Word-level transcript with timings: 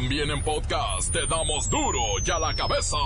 También 0.00 0.30
en 0.30 0.40
podcast 0.44 1.12
te 1.12 1.26
damos 1.26 1.68
duro 1.68 1.98
y 2.24 2.30
a 2.30 2.38
la 2.38 2.54
cabeza. 2.54 2.96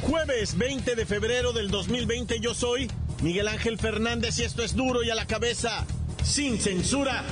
Jueves 0.00 0.56
20 0.56 0.94
de 0.94 1.04
febrero 1.04 1.52
del 1.52 1.70
2020 1.70 2.40
yo 2.40 2.54
soy 2.54 2.90
Miguel 3.20 3.46
Ángel 3.46 3.78
Fernández 3.78 4.38
y 4.38 4.44
esto 4.44 4.62
es 4.62 4.74
duro 4.74 5.02
y 5.02 5.10
a 5.10 5.14
la 5.14 5.26
cabeza, 5.26 5.84
sin 6.22 6.58
censura. 6.58 7.22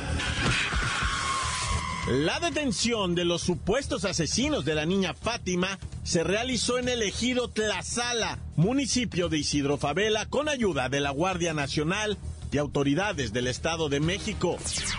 La 2.12 2.40
detención 2.40 3.14
de 3.14 3.24
los 3.24 3.40
supuestos 3.40 4.04
asesinos 4.04 4.66
de 4.66 4.74
la 4.74 4.84
niña 4.84 5.14
Fátima 5.14 5.78
se 6.04 6.22
realizó 6.22 6.78
en 6.78 6.90
el 6.90 7.00
ejido 7.00 7.48
Tlazala, 7.48 8.38
municipio 8.54 9.30
de 9.30 9.38
Isidro 9.38 9.78
Favela, 9.78 10.26
con 10.26 10.50
ayuda 10.50 10.90
de 10.90 11.00
la 11.00 11.08
Guardia 11.08 11.54
Nacional 11.54 12.18
y 12.52 12.58
autoridades 12.58 13.32
del 13.32 13.46
Estado 13.46 13.88
de 13.88 13.98
México. 13.98 14.58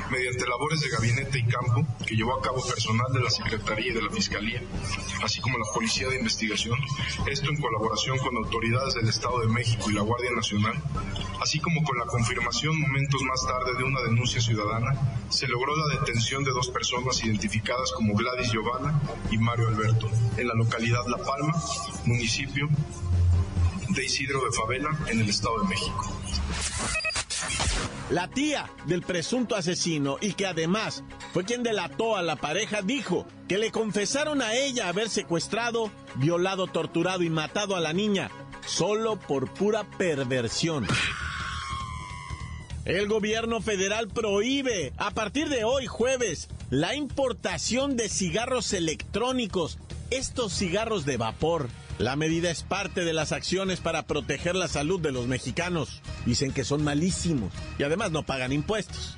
Mediante 0.09 0.47
labores 0.47 0.81
de 0.81 0.89
gabinete 0.89 1.39
y 1.39 1.43
campo 1.43 1.85
que 2.05 2.15
llevó 2.15 2.33
a 2.33 2.41
cabo 2.41 2.65
personal 2.65 3.05
de 3.13 3.21
la 3.21 3.29
Secretaría 3.29 3.91
y 3.91 3.93
de 3.93 4.01
la 4.01 4.09
Fiscalía, 4.09 4.61
así 5.23 5.39
como 5.39 5.59
la 5.59 5.65
Policía 5.71 6.09
de 6.09 6.17
Investigación, 6.17 6.79
esto 7.27 7.49
en 7.51 7.61
colaboración 7.61 8.17
con 8.17 8.35
autoridades 8.37 8.95
del 8.95 9.07
Estado 9.07 9.39
de 9.41 9.47
México 9.47 9.91
y 9.91 9.93
la 9.93 10.01
Guardia 10.01 10.31
Nacional, 10.35 10.81
así 11.39 11.59
como 11.59 11.83
con 11.83 11.97
la 11.99 12.05
confirmación 12.05 12.79
momentos 12.79 13.21
más 13.21 13.45
tarde 13.45 13.77
de 13.77 13.83
una 13.83 14.01
denuncia 14.01 14.41
ciudadana, 14.41 15.19
se 15.29 15.47
logró 15.47 15.75
la 15.75 15.99
detención 15.99 16.43
de 16.43 16.51
dos 16.51 16.69
personas 16.69 17.23
identificadas 17.23 17.91
como 17.91 18.15
Gladys 18.15 18.51
Giovanna 18.51 18.99
y 19.29 19.37
Mario 19.37 19.67
Alberto, 19.67 20.09
en 20.37 20.47
la 20.47 20.55
localidad 20.55 21.05
La 21.07 21.17
Palma, 21.17 21.53
municipio 22.05 22.67
de 23.89 24.05
Isidro 24.05 24.43
de 24.43 24.51
Favela, 24.51 24.89
en 25.07 25.19
el 25.19 25.29
Estado 25.29 25.61
de 25.61 25.67
México. 25.67 26.22
La 28.13 28.27
tía 28.27 28.69
del 28.85 29.01
presunto 29.01 29.55
asesino 29.55 30.17
y 30.21 30.33
que 30.33 30.45
además 30.45 31.03
fue 31.33 31.45
quien 31.45 31.63
delató 31.63 32.15
a 32.15 32.21
la 32.21 32.35
pareja 32.35 32.83
dijo 32.83 33.25
que 33.47 33.57
le 33.57 33.71
confesaron 33.71 34.43
a 34.43 34.53
ella 34.53 34.87
haber 34.87 35.09
secuestrado, 35.09 35.89
violado, 36.17 36.67
torturado 36.67 37.23
y 37.23 37.31
matado 37.31 37.75
a 37.75 37.79
la 37.79 37.91
niña 37.91 38.29
solo 38.67 39.17
por 39.17 39.51
pura 39.51 39.83
perversión. 39.97 40.85
El 42.85 43.07
gobierno 43.07 43.61
federal 43.61 44.09
prohíbe 44.09 44.93
a 44.97 45.09
partir 45.09 45.49
de 45.49 45.63
hoy 45.63 45.87
jueves 45.87 46.49
la 46.69 46.93
importación 46.93 47.97
de 47.97 48.09
cigarros 48.09 48.73
electrónicos, 48.73 49.79
estos 50.11 50.53
cigarros 50.53 51.05
de 51.05 51.17
vapor 51.17 51.67
la 51.99 52.15
medida 52.15 52.49
es 52.49 52.63
parte 52.63 53.05
de 53.05 53.13
las 53.13 53.31
acciones 53.31 53.79
para 53.79 54.03
proteger 54.03 54.55
la 54.55 54.67
salud 54.67 54.99
de 54.99 55.11
los 55.11 55.27
mexicanos. 55.27 56.01
Dicen 56.25 56.51
que 56.51 56.63
son 56.63 56.83
malísimos 56.83 57.53
y 57.77 57.83
además 57.83 58.11
no 58.11 58.23
pagan 58.23 58.51
impuestos. 58.51 59.15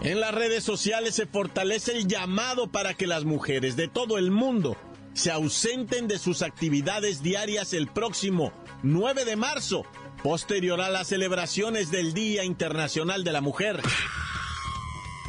En 0.00 0.18
las 0.18 0.34
redes 0.34 0.64
sociales 0.64 1.14
se 1.14 1.26
fortalece 1.26 1.92
el 1.92 2.08
llamado 2.08 2.72
para 2.72 2.94
que 2.94 3.06
las 3.06 3.24
mujeres 3.24 3.76
de 3.76 3.86
todo 3.86 4.18
el 4.18 4.30
mundo 4.30 4.76
se 5.14 5.30
ausenten 5.30 6.08
de 6.08 6.18
sus 6.18 6.42
actividades 6.42 7.22
diarias 7.22 7.72
el 7.72 7.86
próximo 7.86 8.52
9 8.82 9.24
de 9.24 9.36
marzo, 9.36 9.84
posterior 10.22 10.80
a 10.80 10.90
las 10.90 11.08
celebraciones 11.08 11.90
del 11.90 12.14
Día 12.14 12.44
Internacional 12.44 13.22
de 13.22 13.32
la 13.32 13.40
Mujer. 13.40 13.80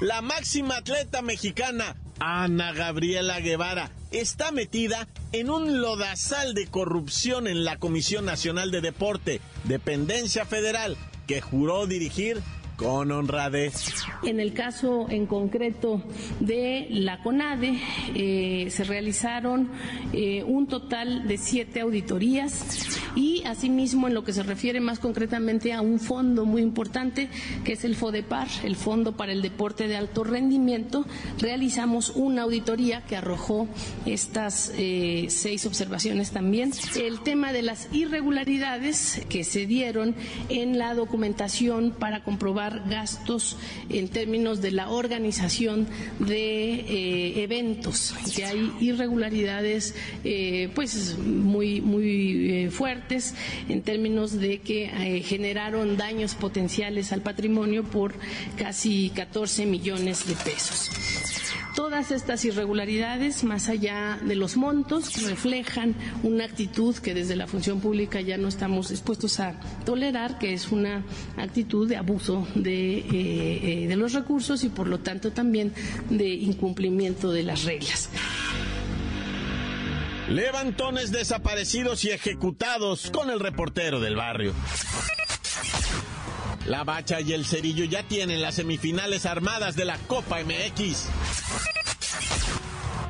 La 0.02 0.22
máxima 0.22 0.78
atleta 0.78 1.22
mexicana, 1.22 1.96
Ana 2.20 2.74
Gabriela 2.74 3.40
Guevara, 3.40 3.92
está 4.12 4.52
metida 4.52 5.08
en 5.32 5.50
un 5.50 5.82
lodazal 5.82 6.54
de 6.54 6.68
corrupción 6.68 7.48
en 7.48 7.64
la 7.64 7.78
Comisión 7.78 8.26
Nacional 8.26 8.72
de 8.72 8.82
Deporte, 8.82 9.42
dependencia 9.64 10.46
federal, 10.46 10.98
que 11.28 11.42
juró 11.42 11.88
dirigir 11.88 12.42
con 12.76 13.12
honradez. 13.12 13.94
En 14.24 14.40
el 14.40 14.54
caso 14.54 15.08
en 15.10 15.26
concreto 15.26 16.02
de 16.40 16.88
la 16.90 17.22
CONADE, 17.22 17.80
eh, 18.16 18.68
se 18.70 18.84
realizaron 18.84 19.70
eh, 20.12 20.44
un 20.44 20.68
total 20.68 21.28
de 21.28 21.38
siete 21.38 21.82
auditorías 21.82 22.93
y 23.16 23.44
asimismo 23.46 24.08
en 24.08 24.14
lo 24.14 24.24
que 24.24 24.34
se 24.34 24.44
refiere 24.44 24.80
más 24.80 25.00
concretamente 25.00 25.74
a 25.74 25.82
un 25.82 26.00
fondo 26.00 26.46
muy 26.46 26.62
importante 26.62 27.30
que 27.64 27.74
es 27.74 27.84
el 27.84 27.96
FODEPAR, 27.96 28.48
el 28.64 28.76
Fondo 28.76 29.16
para 29.16 29.32
el 29.32 29.42
Deporte 29.42 29.88
de 29.88 29.96
Alto 29.96 30.24
Rendimiento, 30.24 31.06
realizamos 31.40 32.12
una 32.16 32.44
auditoría 32.44 33.02
que 33.02 33.16
arrojó 33.16 33.68
estas 34.06 34.72
eh, 34.78 35.28
seis 35.30 35.66
observaciones 35.66 36.32
también. 36.32 36.72
El 36.96 37.22
tema 37.22 37.54
de 37.54 37.62
las 37.62 37.88
irregularidades 37.94 39.22
que 39.30 39.44
se 39.44 39.66
dieron 39.66 40.16
en 40.50 40.78
la 40.78 40.94
documentación 40.94 41.92
para 41.92 42.24
comprobar 42.24 42.84
gastos 42.90 43.58
en 43.90 44.10
términos 44.10 44.62
de 44.62 44.72
la 44.72 44.90
organización 44.90 45.88
de 46.20 46.74
eh, 46.74 47.44
eventos, 47.44 48.14
que 48.36 48.46
hay 48.46 48.72
irregularidades 48.80 49.96
eh, 50.24 50.70
pues 50.74 51.18
muy, 51.18 51.82
muy 51.82 52.66
eh, 52.66 52.70
en 53.70 53.82
términos 53.82 54.40
de 54.40 54.60
que 54.60 55.24
generaron 55.26 55.98
daños 55.98 56.36
potenciales 56.36 57.12
al 57.12 57.22
patrimonio 57.22 57.84
por 57.84 58.14
casi 58.58 59.12
14 59.16 59.66
millones 59.66 60.28
de 60.28 60.36
pesos. 60.36 60.90
Todas 61.76 62.12
estas 62.12 62.46
irregularidades, 62.46 63.44
más 63.44 63.68
allá 63.68 64.20
de 64.24 64.36
los 64.36 64.58
montos, 64.58 65.24
reflejan 65.24 65.96
una 66.22 66.46
actitud 66.46 66.96
que 66.96 67.16
desde 67.16 67.36
la 67.36 67.48
función 67.48 67.82
pública 67.82 68.22
ya 68.22 68.38
no 68.38 68.48
estamos 68.48 68.90
dispuestos 68.90 69.40
a 69.40 69.60
tolerar, 69.84 70.38
que 70.38 70.54
es 70.54 70.72
una 70.72 71.04
actitud 71.36 71.90
de 71.90 71.98
abuso 71.98 72.48
eh, 72.64 73.06
eh, 73.12 73.86
de 73.88 73.96
los 73.96 74.14
recursos 74.14 74.64
y 74.64 74.70
por 74.70 74.88
lo 74.88 75.00
tanto 75.00 75.32
también 75.32 75.74
de 76.12 76.30
incumplimiento 76.30 77.32
de 77.32 77.42
las 77.42 77.64
reglas. 77.64 78.10
Levantones 80.34 81.12
desaparecidos 81.12 82.04
y 82.06 82.10
ejecutados 82.10 83.12
con 83.12 83.30
el 83.30 83.40
reportero 83.40 84.00
del 84.00 84.16
barrio. 84.16 84.56
La 86.66 86.84
Bacha 86.84 87.22
y 87.22 87.34
el 87.34 87.46
Cerillo 87.46 87.86
ya 87.86 88.02
tienen 88.02 88.42
las 88.42 88.56
semifinales 88.56 89.28
armadas 89.28 89.76
de 89.76 89.86
la 89.86 90.00
Copa 90.08 90.40
MX. 90.40 91.06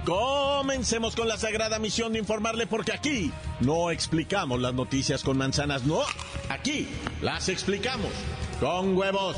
Comencemos 0.04 1.16
con 1.16 1.30
la 1.30 1.38
sagrada 1.38 1.80
misión 1.80 2.12
de 2.12 2.20
informarle 2.20 2.68
porque 2.68 2.92
aquí 2.92 3.32
no 3.62 3.90
explicamos 3.90 4.60
las 4.60 4.74
noticias 4.74 5.24
con 5.24 5.38
manzanas, 5.38 5.86
no, 5.86 6.02
aquí 6.50 6.90
las 7.22 7.48
explicamos 7.48 8.12
con 8.60 8.98
huevos. 8.98 9.38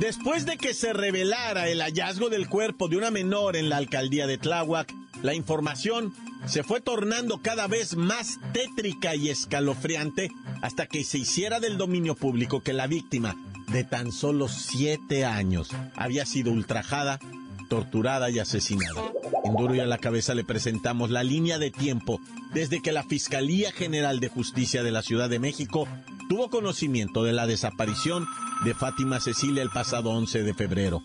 Después 0.00 0.46
de 0.46 0.56
que 0.56 0.72
se 0.72 0.94
revelara 0.94 1.68
el 1.68 1.82
hallazgo 1.82 2.30
del 2.30 2.48
cuerpo 2.48 2.88
de 2.88 2.96
una 2.96 3.10
menor 3.10 3.54
en 3.54 3.68
la 3.68 3.76
alcaldía 3.76 4.26
de 4.26 4.38
Tláhuac, 4.38 4.90
la 5.22 5.34
información 5.34 6.14
se 6.46 6.62
fue 6.62 6.80
tornando 6.80 7.42
cada 7.42 7.66
vez 7.66 7.96
más 7.96 8.38
tétrica 8.54 9.14
y 9.14 9.28
escalofriante 9.28 10.30
hasta 10.62 10.86
que 10.86 11.04
se 11.04 11.18
hiciera 11.18 11.60
del 11.60 11.76
dominio 11.76 12.14
público 12.14 12.62
que 12.62 12.72
la 12.72 12.86
víctima, 12.86 13.36
de 13.68 13.84
tan 13.84 14.10
solo 14.10 14.48
siete 14.48 15.26
años, 15.26 15.68
había 15.96 16.24
sido 16.24 16.50
ultrajada, 16.50 17.20
torturada 17.68 18.30
y 18.30 18.38
asesinada. 18.38 19.02
En 19.44 19.54
duro 19.54 19.74
y 19.74 19.80
a 19.80 19.86
la 19.86 19.98
cabeza 19.98 20.34
le 20.34 20.44
presentamos 20.44 21.10
la 21.10 21.24
línea 21.24 21.58
de 21.58 21.70
tiempo 21.70 22.22
desde 22.54 22.80
que 22.80 22.92
la 22.92 23.02
Fiscalía 23.02 23.70
General 23.70 24.18
de 24.18 24.28
Justicia 24.28 24.82
de 24.82 24.92
la 24.92 25.02
Ciudad 25.02 25.28
de 25.28 25.40
México 25.40 25.86
tuvo 26.30 26.48
conocimiento 26.48 27.24
de 27.24 27.32
la 27.32 27.48
desaparición 27.48 28.24
de 28.64 28.72
Fátima 28.72 29.18
Cecilia 29.18 29.64
el 29.64 29.70
pasado 29.70 30.10
11 30.10 30.44
de 30.44 30.54
febrero. 30.54 31.02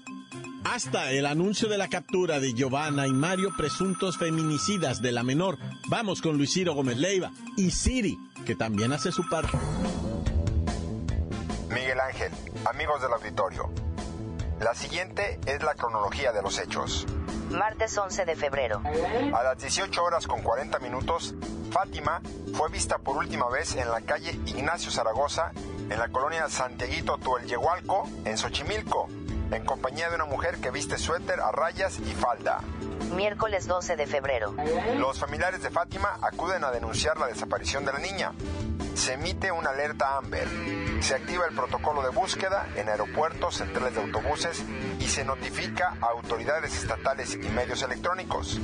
Hasta 0.63 1.09
el 1.09 1.25
anuncio 1.25 1.67
de 1.67 1.79
la 1.79 1.89
captura 1.89 2.39
de 2.39 2.53
Giovanna 2.53 3.07
y 3.07 3.11
Mario, 3.11 3.49
presuntos 3.57 4.19
feminicidas 4.19 5.01
de 5.01 5.11
la 5.11 5.23
menor. 5.23 5.57
Vamos 5.89 6.21
con 6.21 6.37
Luis 6.37 6.53
Ciro 6.53 6.75
Gómez 6.75 6.97
Leiva 6.97 7.31
y 7.57 7.71
Siri, 7.71 8.19
que 8.45 8.55
también 8.55 8.93
hace 8.93 9.11
su 9.11 9.27
parte. 9.27 9.57
Miguel 11.69 11.99
Ángel, 11.99 12.31
amigos 12.69 13.01
del 13.01 13.13
auditorio. 13.13 13.71
La 14.61 14.75
siguiente 14.75 15.39
es 15.47 15.63
la 15.63 15.73
cronología 15.73 16.33
de 16.33 16.43
los 16.43 16.59
hechos. 16.59 17.07
Martes 17.49 17.97
11 17.97 18.25
de 18.25 18.35
febrero. 18.35 18.81
A 19.33 19.43
las 19.43 19.57
18 19.59 20.03
horas 20.03 20.27
con 20.27 20.41
40 20.41 20.79
minutos, 20.79 21.33
Fátima 21.71 22.21
fue 22.53 22.69
vista 22.69 22.97
por 22.97 23.17
última 23.17 23.49
vez 23.49 23.75
en 23.75 23.89
la 23.89 24.01
calle 24.01 24.31
Ignacio 24.45 24.91
Zaragoza, 24.91 25.51
en 25.89 25.99
la 25.99 26.09
colonia 26.09 26.49
Santiaguito 26.49 27.17
Tuelyehualco, 27.17 28.09
en 28.25 28.37
Xochimilco, 28.37 29.07
en 29.51 29.63
compañía 29.65 30.09
de 30.09 30.15
una 30.15 30.25
mujer 30.25 30.57
que 30.57 30.71
viste 30.71 30.97
suéter 30.97 31.39
a 31.39 31.51
rayas 31.51 31.99
y 31.99 32.13
falda. 32.13 32.61
Miércoles 33.15 33.67
12 33.67 33.95
de 33.95 34.07
febrero. 34.07 34.55
Los 34.97 35.19
familiares 35.19 35.61
de 35.61 35.69
Fátima 35.69 36.17
acuden 36.21 36.63
a 36.63 36.71
denunciar 36.71 37.17
la 37.17 37.27
desaparición 37.27 37.85
de 37.85 37.93
la 37.93 37.99
niña. 37.99 38.31
Se 38.95 39.13
emite 39.13 39.51
una 39.51 39.71
alerta 39.71 40.17
Amber. 40.17 40.47
Se 41.01 41.15
activa 41.15 41.45
el 41.47 41.53
protocolo 41.53 42.01
de 42.01 42.09
búsqueda 42.09 42.67
en 42.75 42.87
aeropuertos, 42.87 43.57
centrales 43.57 43.93
de 43.93 44.01
autobuses 44.01 44.63
y 44.99 45.07
se 45.07 45.25
notifica 45.25 45.97
a 46.01 46.07
autoridades 46.07 46.75
estatales 46.75 47.33
y 47.35 47.49
medios 47.49 47.81
electrónicos. 47.83 48.59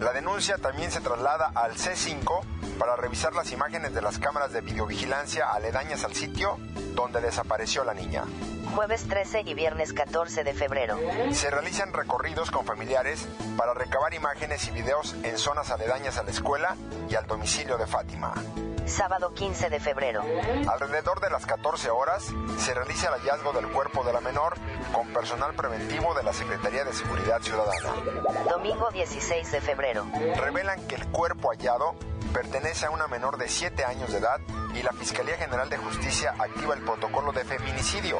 La 0.00 0.12
denuncia 0.12 0.58
también 0.58 0.90
se 0.90 1.00
traslada 1.00 1.52
al 1.54 1.76
C5 1.76 2.42
para 2.78 2.96
revisar 2.96 3.32
las 3.34 3.52
imágenes 3.52 3.94
de 3.94 4.02
las 4.02 4.18
cámaras 4.18 4.52
de 4.52 4.60
videovigilancia 4.60 5.46
aledañas 5.52 6.04
al 6.04 6.14
sitio 6.14 6.58
donde 6.94 7.20
desapareció 7.20 7.84
la 7.84 7.94
niña. 7.94 8.24
Jueves 8.74 9.06
13 9.08 9.42
y 9.46 9.54
viernes 9.54 9.92
14 9.92 10.42
de 10.42 10.52
febrero. 10.52 10.98
Se 11.30 11.48
realizan 11.48 11.92
recorridos 11.92 12.50
con 12.50 12.66
familiares 12.66 13.28
para 13.56 13.72
recabar 13.72 14.14
imágenes 14.14 14.66
y 14.66 14.72
videos 14.72 15.14
en 15.22 15.38
zonas 15.38 15.70
aledañas 15.70 16.18
a 16.18 16.24
la 16.24 16.30
escuela 16.30 16.76
y 17.08 17.14
al 17.14 17.28
domicilio 17.28 17.78
de 17.78 17.86
Fátima. 17.86 18.34
Sábado 18.86 19.32
15 19.34 19.70
de 19.70 19.80
febrero. 19.80 20.22
Alrededor 20.68 21.20
de 21.20 21.30
las 21.30 21.46
14 21.46 21.90
horas 21.90 22.32
se 22.58 22.74
realiza 22.74 23.08
el 23.08 23.14
hallazgo 23.14 23.52
del 23.52 23.68
cuerpo 23.68 24.04
de 24.04 24.12
la 24.12 24.20
menor 24.20 24.54
con 24.92 25.08
personal 25.08 25.54
preventivo 25.54 26.14
de 26.14 26.22
la 26.22 26.32
Secretaría 26.32 26.84
de 26.84 26.92
Seguridad 26.92 27.40
Ciudadana. 27.40 27.94
Domingo 28.48 28.90
16 28.90 29.50
de 29.50 29.60
febrero. 29.60 30.06
Revelan 30.36 30.86
que 30.86 30.96
el 30.96 31.06
cuerpo 31.08 31.50
hallado 31.50 31.94
pertenece 32.34 32.86
a 32.86 32.90
una 32.90 33.06
menor 33.06 33.38
de 33.38 33.48
7 33.48 33.84
años 33.84 34.10
de 34.10 34.18
edad 34.18 34.40
y 34.74 34.82
la 34.82 34.92
Fiscalía 34.92 35.36
General 35.36 35.70
de 35.70 35.76
Justicia 35.78 36.34
activa 36.36 36.74
el 36.74 36.82
protocolo 36.82 37.30
de 37.30 37.44
feminicidio. 37.44 38.18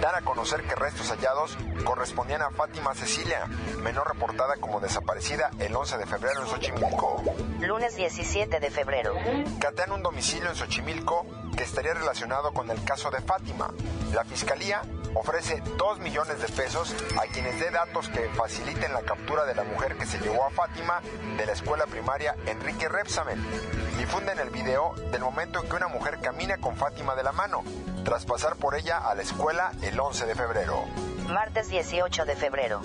Dan 0.00 0.14
a 0.14 0.22
conocer 0.22 0.62
que 0.62 0.76
restos 0.76 1.10
hallados 1.10 1.58
correspondían 1.84 2.42
a 2.42 2.50
Fátima 2.50 2.94
Cecilia, 2.94 3.44
menor 3.82 4.08
reportada 4.08 4.54
como 4.60 4.78
desaparecida 4.78 5.50
el 5.58 5.74
11 5.74 5.98
de 5.98 6.06
febrero 6.06 6.42
en 6.42 6.46
Xochimilco. 6.46 7.24
Lunes 7.60 7.96
17 7.96 8.60
de 8.60 8.70
febrero. 8.70 9.14
Catean 9.58 9.90
un 9.90 10.02
domicilio 10.04 10.48
en 10.48 10.54
Xochimilco 10.54 11.26
que 11.56 11.64
estaría 11.64 11.94
relacionado 11.94 12.52
con 12.52 12.70
el 12.70 12.82
caso 12.84 13.10
de 13.10 13.20
Fátima. 13.20 13.70
La 14.12 14.24
Fiscalía 14.24 14.82
ofrece 15.14 15.62
2 15.78 15.98
millones 16.00 16.40
de 16.40 16.48
pesos 16.48 16.94
a 17.18 17.26
quienes 17.32 17.58
dé 17.58 17.70
datos 17.70 18.08
que 18.08 18.28
faciliten 18.30 18.92
la 18.92 19.02
captura 19.02 19.44
de 19.46 19.54
la 19.54 19.64
mujer 19.64 19.96
que 19.96 20.06
se 20.06 20.18
llevó 20.18 20.44
a 20.44 20.50
Fátima 20.50 21.00
de 21.36 21.46
la 21.46 21.52
escuela 21.52 21.86
primaria 21.86 22.36
Enrique 22.46 22.88
Repsamen. 22.88 23.42
Difunden 23.98 24.38
el 24.38 24.50
video 24.50 24.94
del 25.10 25.22
momento 25.22 25.62
en 25.62 25.68
que 25.68 25.76
una 25.76 25.88
mujer 25.88 26.18
camina 26.20 26.58
con 26.58 26.76
Fátima 26.76 27.14
de 27.14 27.22
la 27.22 27.32
mano, 27.32 27.64
tras 28.04 28.26
pasar 28.26 28.56
por 28.56 28.74
ella 28.74 28.98
a 28.98 29.14
la 29.14 29.22
escuela 29.22 29.72
el 29.82 29.98
11 29.98 30.26
de 30.26 30.34
febrero. 30.34 30.84
Martes 31.28 31.68
18 31.68 32.24
de 32.24 32.36
febrero. 32.36 32.80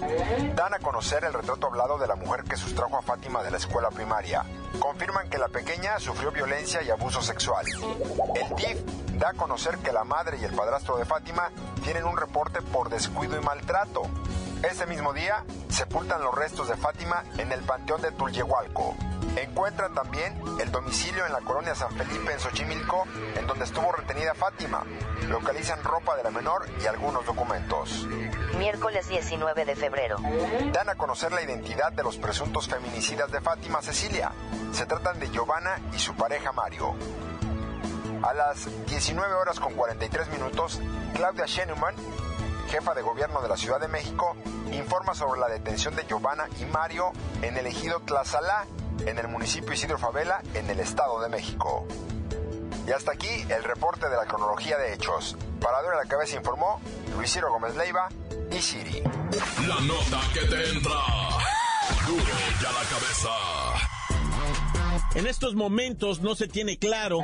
Dan 0.55 0.73
a 0.73 0.79
conocer 0.79 1.23
el 1.25 1.33
retrato 1.33 1.67
hablado 1.67 1.97
de 1.97 2.07
la 2.07 2.15
mujer 2.15 2.43
que 2.43 2.55
sustrajo 2.55 2.97
a 2.97 3.01
Fátima 3.01 3.43
de 3.43 3.51
la 3.51 3.57
escuela 3.57 3.89
primaria. 3.89 4.43
Confirman 4.79 5.29
que 5.29 5.37
la 5.37 5.47
pequeña 5.47 5.99
sufrió 5.99 6.31
violencia 6.31 6.81
y 6.81 6.89
abuso 6.89 7.21
sexual. 7.21 7.65
El 8.35 8.55
DIF 8.55 8.79
da 9.17 9.29
a 9.29 9.33
conocer 9.33 9.77
que 9.77 9.91
la 9.91 10.03
madre 10.03 10.37
y 10.41 10.45
el 10.45 10.53
padrastro 10.53 10.97
de 10.97 11.05
Fátima 11.05 11.51
tienen 11.83 12.05
un 12.05 12.17
reporte 12.17 12.61
por 12.61 12.89
descuido 12.89 13.39
y 13.39 13.43
maltrato. 13.43 14.03
Ese 14.63 14.85
mismo 14.85 15.11
día, 15.11 15.43
sepultan 15.69 16.21
los 16.21 16.35
restos 16.35 16.67
de 16.67 16.77
Fátima 16.77 17.23
en 17.37 17.51
el 17.51 17.61
panteón 17.61 18.01
de 18.01 18.11
Tulyehualco. 18.11 18.95
Encuentran 19.35 19.93
también 19.95 20.39
el 20.59 20.71
domicilio 20.71 21.25
en 21.25 21.31
la 21.31 21.39
colonia 21.39 21.73
San 21.73 21.91
Felipe 21.97 22.31
en 22.31 22.39
Xochimilco, 22.39 23.05
en 23.35 23.47
donde 23.47 23.65
estuvo 23.65 23.91
retenida 23.91 24.35
Fátima. 24.35 24.83
Localizan 25.27 25.83
ropa 25.83 26.15
de 26.15 26.23
la 26.23 26.29
menor 26.29 26.67
y 26.79 26.85
algunos 26.85 27.25
documentos. 27.25 28.05
Miércoles 28.57 29.07
19 29.07 29.65
de 29.65 29.75
febrero. 29.75 30.17
Dan 30.71 30.89
a 30.89 30.95
conocer 30.95 31.31
la 31.31 31.41
identidad 31.41 31.91
de 31.91 32.03
los 32.03 32.17
presuntos 32.17 32.67
feminicidas 32.67 33.31
de 33.31 33.41
Fátima 33.41 33.81
Cecilia. 33.81 34.31
Se 34.73 34.85
tratan 34.85 35.19
de 35.19 35.29
Giovanna 35.29 35.79
y 35.91 35.97
su 35.97 36.13
pareja 36.13 36.51
Mario. 36.51 36.93
A 38.21 38.33
las 38.33 38.67
19 38.85 39.33
horas 39.33 39.59
con 39.59 39.73
43 39.73 40.29
minutos, 40.29 40.79
Claudia 41.15 41.47
Schenuman, 41.47 41.95
jefa 42.71 42.93
de 42.93 43.01
gobierno 43.01 43.41
de 43.41 43.49
la 43.49 43.57
Ciudad 43.57 43.81
de 43.81 43.89
México, 43.89 44.33
informa 44.71 45.13
sobre 45.13 45.41
la 45.41 45.49
detención 45.49 45.93
de 45.93 46.05
Giovanna 46.05 46.47
y 46.57 46.63
Mario 46.65 47.11
en 47.41 47.57
el 47.57 47.67
ejido 47.67 47.99
Tlazalá, 47.99 48.65
en 49.05 49.19
el 49.19 49.27
municipio 49.27 49.73
Isidro 49.73 49.97
Favela, 49.97 50.41
en 50.53 50.69
el 50.69 50.79
Estado 50.79 51.19
de 51.21 51.27
México. 51.27 51.85
Y 52.87 52.91
hasta 52.91 53.11
aquí 53.11 53.45
el 53.49 53.63
reporte 53.65 54.07
de 54.07 54.15
la 54.15 54.25
cronología 54.25 54.77
de 54.77 54.93
hechos. 54.93 55.35
Para 55.59 55.81
Dura 55.81 55.97
la 55.97 56.05
Cabeza 56.07 56.37
informó 56.37 56.79
Luis 57.17 57.33
Ciro 57.33 57.51
Gómez 57.51 57.75
Leiva 57.75 58.07
y 58.49 58.61
Siri. 58.61 59.03
La 59.67 59.79
nota 59.81 60.21
que 60.33 60.39
te 60.45 60.69
entra. 60.69 61.01
Duro 62.07 62.33
ya 62.61 62.71
la 62.71 62.89
cabeza. 62.89 63.70
En 65.13 65.27
estos 65.27 65.55
momentos 65.55 66.21
no 66.21 66.35
se 66.35 66.47
tiene 66.47 66.77
claro 66.77 67.19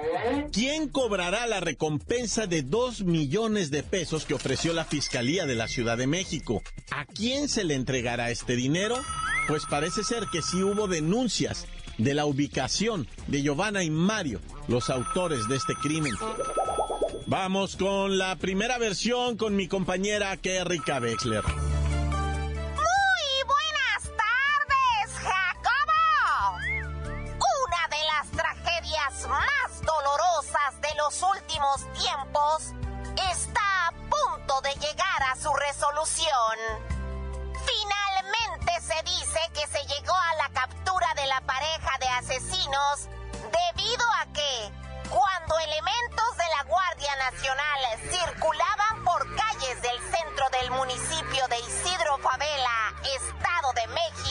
quién 0.51 0.89
cobrará 0.89 1.47
la 1.47 1.61
recompensa 1.61 2.45
de 2.45 2.61
dos 2.61 3.03
millones 3.03 3.71
de 3.71 3.81
pesos 3.81 4.25
que 4.25 4.33
ofreció 4.33 4.73
la 4.73 4.83
Fiscalía 4.83 5.45
de 5.45 5.55
la 5.55 5.69
Ciudad 5.69 5.97
de 5.97 6.05
México. 6.05 6.61
¿A 6.91 7.05
quién 7.05 7.47
se 7.47 7.63
le 7.63 7.75
entregará 7.75 8.29
este 8.29 8.57
dinero? 8.57 8.97
Pues 9.47 9.63
parece 9.69 10.03
ser 10.03 10.25
que 10.31 10.41
sí 10.41 10.61
hubo 10.61 10.87
denuncias 10.89 11.65
de 11.97 12.13
la 12.13 12.25
ubicación 12.25 13.07
de 13.27 13.41
Giovanna 13.41 13.83
y 13.83 13.89
Mario, 13.89 14.41
los 14.67 14.89
autores 14.89 15.47
de 15.47 15.55
este 15.55 15.73
crimen. 15.75 16.13
Vamos 17.25 17.77
con 17.77 18.17
la 18.17 18.35
primera 18.35 18.77
versión 18.77 19.37
con 19.37 19.55
mi 19.55 19.67
compañera 19.67 20.35
Kerrika 20.35 20.99
Wexler. 20.99 21.43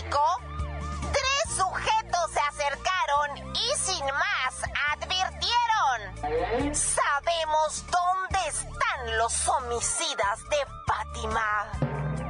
Tres 0.08 1.56
sujetos 1.56 2.30
se 2.32 2.40
acercaron 2.40 3.54
y 3.54 3.76
sin 3.76 4.04
más 4.04 4.62
advirtieron. 4.92 6.74
Sabemos 6.74 7.84
dónde 7.90 8.38
están 8.46 9.18
los 9.18 9.48
homicidas 9.48 10.48
de 10.48 10.64
Fátima. 10.86 11.70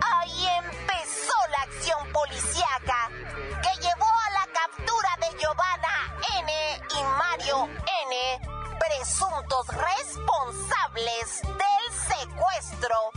Ahí 0.01 0.47
empezó 0.65 1.35
la 1.51 1.63
acción 1.65 2.13
policíaca 2.13 3.11
que 3.11 3.81
llevó 3.83 4.07
a 4.07 4.31
la 4.31 4.47
captura 4.53 5.11
de 5.21 5.39
Giovanna 5.39 6.15
N. 6.39 6.53
y 6.99 7.03
Mario 7.05 7.65
N., 7.67 8.41
presuntos 8.79 9.67
responsables 9.69 11.43
del 11.43 11.85
secuestro 12.09 13.13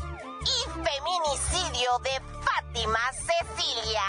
y 0.50 0.70
feminicidio 0.70 2.00
de 2.00 2.22
Fátima 2.42 3.00
Cecilia. 3.14 4.08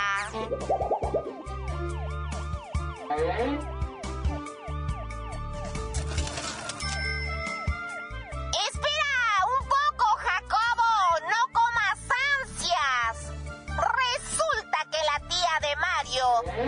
Espera 8.69 9.13
un 9.47 9.69
poco, 9.69 10.07
Jacobo, 10.19 10.91
no 11.29 11.41
comas 11.53 12.01
ansias. 12.41 13.33
Resulta 13.77 14.79
que 14.91 15.01
la 15.05 15.19
tía 15.29 15.55
de 15.69 15.77
Mario 15.77 16.27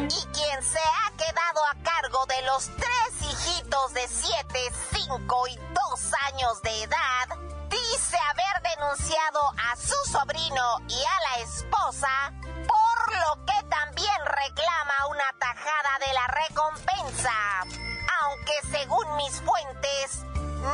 y 0.09 0.27
quien 0.33 0.63
se 0.63 0.79
ha 0.79 1.17
quedado 1.17 1.65
a 1.65 1.75
cargo 1.83 2.27
de 2.27 2.43
los 2.43 2.71
tres 2.77 3.13
hijitos 3.21 3.95
de 3.95 4.07
7, 4.09 4.73
5 4.95 5.47
y 5.49 5.57
2 5.57 6.13
años 6.33 6.63
de 6.63 6.83
edad, 6.83 7.22
a 9.15 9.77
su 9.77 10.11
sobrino 10.11 10.79
y 10.89 10.95
a 10.95 11.21
la 11.21 11.43
esposa, 11.43 12.33
por 12.41 13.19
lo 13.19 13.45
que 13.45 13.63
también 13.69 14.17
reclama 14.25 15.07
una 15.11 15.35
tajada 15.39 15.99
de 16.07 16.13
la 16.15 16.27
recompensa. 16.29 17.33
Aunque 18.23 18.53
según 18.71 19.17
mis 19.17 19.39
fuentes, 19.43 20.25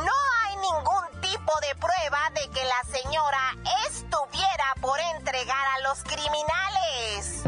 no 0.05 0.13
hay 0.43 0.55
ningún 0.55 1.21
tipo 1.21 1.51
de 1.59 1.75
prueba 1.75 2.29
de 2.33 2.49
que 2.51 2.63
la 2.63 2.83
señora 2.85 3.55
estuviera 3.87 4.73
por 4.79 4.97
entregar 4.99 5.67
a 5.75 5.79
los 5.81 6.01
criminales. 6.03 7.43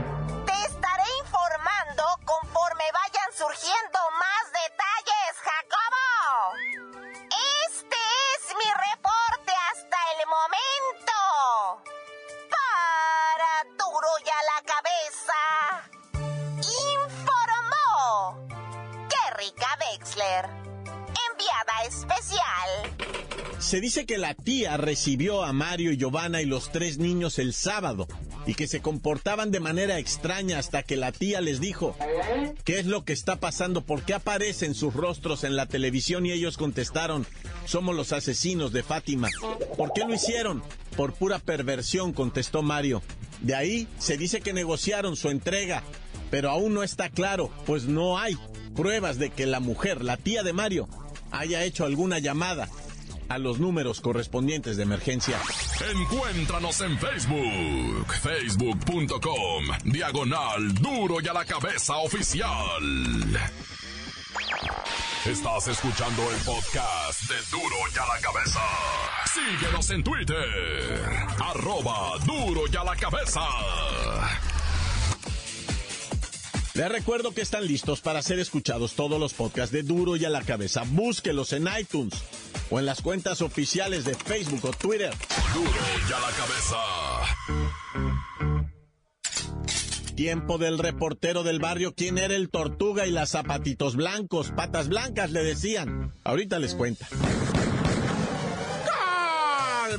Te 0.45 0.65
estaré 0.65 1.05
informando 1.23 2.03
conforme 2.25 2.83
vayan 2.91 3.31
surgiendo 3.37 3.99
más 4.19 4.50
Enviada 20.13 21.87
especial. 21.87 22.69
Se 23.59 23.79
dice 23.79 24.05
que 24.05 24.17
la 24.17 24.33
tía 24.33 24.75
recibió 24.75 25.43
a 25.43 25.53
Mario 25.53 25.93
y 25.93 25.97
Giovanna 25.97 26.41
y 26.41 26.45
los 26.45 26.69
tres 26.71 26.97
niños 26.97 27.39
el 27.39 27.53
sábado 27.53 28.07
y 28.45 28.55
que 28.55 28.67
se 28.67 28.81
comportaban 28.81 29.51
de 29.51 29.61
manera 29.61 29.99
extraña 29.99 30.59
hasta 30.59 30.83
que 30.83 30.97
la 30.97 31.13
tía 31.13 31.39
les 31.39 31.61
dijo, 31.61 31.95
¿qué 32.65 32.79
es 32.79 32.87
lo 32.87 33.05
que 33.05 33.13
está 33.13 33.37
pasando? 33.37 33.83
¿Por 33.83 34.03
qué 34.03 34.13
aparecen 34.13 34.75
sus 34.75 34.93
rostros 34.93 35.45
en 35.45 35.55
la 35.55 35.67
televisión? 35.67 36.25
Y 36.25 36.33
ellos 36.33 36.57
contestaron, 36.57 37.25
somos 37.65 37.95
los 37.95 38.11
asesinos 38.11 38.73
de 38.73 38.83
Fátima. 38.83 39.29
¿Por 39.77 39.93
qué 39.93 40.01
lo 40.01 40.13
hicieron? 40.13 40.61
Por 40.97 41.13
pura 41.13 41.39
perversión, 41.39 42.11
contestó 42.11 42.63
Mario. 42.63 43.01
De 43.39 43.55
ahí 43.55 43.87
se 43.97 44.17
dice 44.17 44.41
que 44.41 44.51
negociaron 44.51 45.15
su 45.15 45.29
entrega, 45.29 45.83
pero 46.29 46.49
aún 46.49 46.73
no 46.73 46.83
está 46.83 47.09
claro, 47.09 47.49
pues 47.65 47.85
no 47.85 48.17
hay 48.17 48.35
pruebas 48.75 49.17
de 49.17 49.29
que 49.29 49.45
la 49.45 49.59
mujer, 49.59 50.03
la 50.03 50.17
tía 50.17 50.43
de 50.43 50.53
Mario, 50.53 50.87
haya 51.31 51.63
hecho 51.63 51.85
alguna 51.85 52.19
llamada 52.19 52.67
a 53.29 53.37
los 53.37 53.59
números 53.59 54.01
correspondientes 54.01 54.75
de 54.75 54.83
emergencia. 54.83 55.37
Encuéntranos 55.93 56.81
en 56.81 56.97
Facebook, 56.99 58.13
facebook.com, 58.21 59.65
diagonal 59.85 60.73
duro 60.73 61.21
y 61.21 61.27
a 61.27 61.33
la 61.33 61.45
cabeza 61.45 61.95
oficial. 61.97 62.49
Estás 65.25 65.67
escuchando 65.67 66.23
el 66.31 66.37
podcast 66.43 67.29
de 67.29 67.35
Duro 67.51 67.75
y 67.93 67.97
a 67.99 68.05
la 68.07 68.19
cabeza. 68.21 68.59
Síguenos 69.31 69.89
en 69.91 70.03
Twitter, 70.03 70.99
arroba 71.39 72.17
duro 72.25 72.63
y 72.71 72.75
a 72.75 72.83
la 72.83 72.95
cabeza. 72.95 73.41
Les 76.73 76.89
recuerdo 76.89 77.33
que 77.33 77.41
están 77.41 77.67
listos 77.67 77.99
para 77.99 78.21
ser 78.21 78.39
escuchados 78.39 78.93
todos 78.93 79.19
los 79.19 79.33
podcasts 79.33 79.73
de 79.73 79.83
Duro 79.83 80.15
y 80.15 80.23
a 80.23 80.29
la 80.29 80.41
cabeza. 80.41 80.83
Búsquelos 80.87 81.51
en 81.51 81.67
iTunes 81.79 82.13
o 82.69 82.79
en 82.79 82.85
las 82.85 83.01
cuentas 83.01 83.41
oficiales 83.41 84.05
de 84.05 84.15
Facebook 84.15 84.63
o 84.63 84.71
Twitter. 84.71 85.13
Duro 85.53 85.69
y 86.09 86.13
a 86.13 86.19
la 86.19 86.29
cabeza. 86.31 86.77
Tiempo 90.15 90.57
del 90.57 90.77
reportero 90.77 91.43
del 91.43 91.59
barrio, 91.59 91.93
quién 91.93 92.17
era 92.17 92.35
el 92.35 92.49
tortuga 92.49 93.05
y 93.05 93.11
las 93.11 93.31
zapatitos 93.31 93.95
blancos, 93.95 94.51
patas 94.55 94.87
blancas 94.87 95.31
le 95.31 95.43
decían. 95.43 96.13
Ahorita 96.23 96.59
les 96.59 96.75
cuenta. 96.75 97.07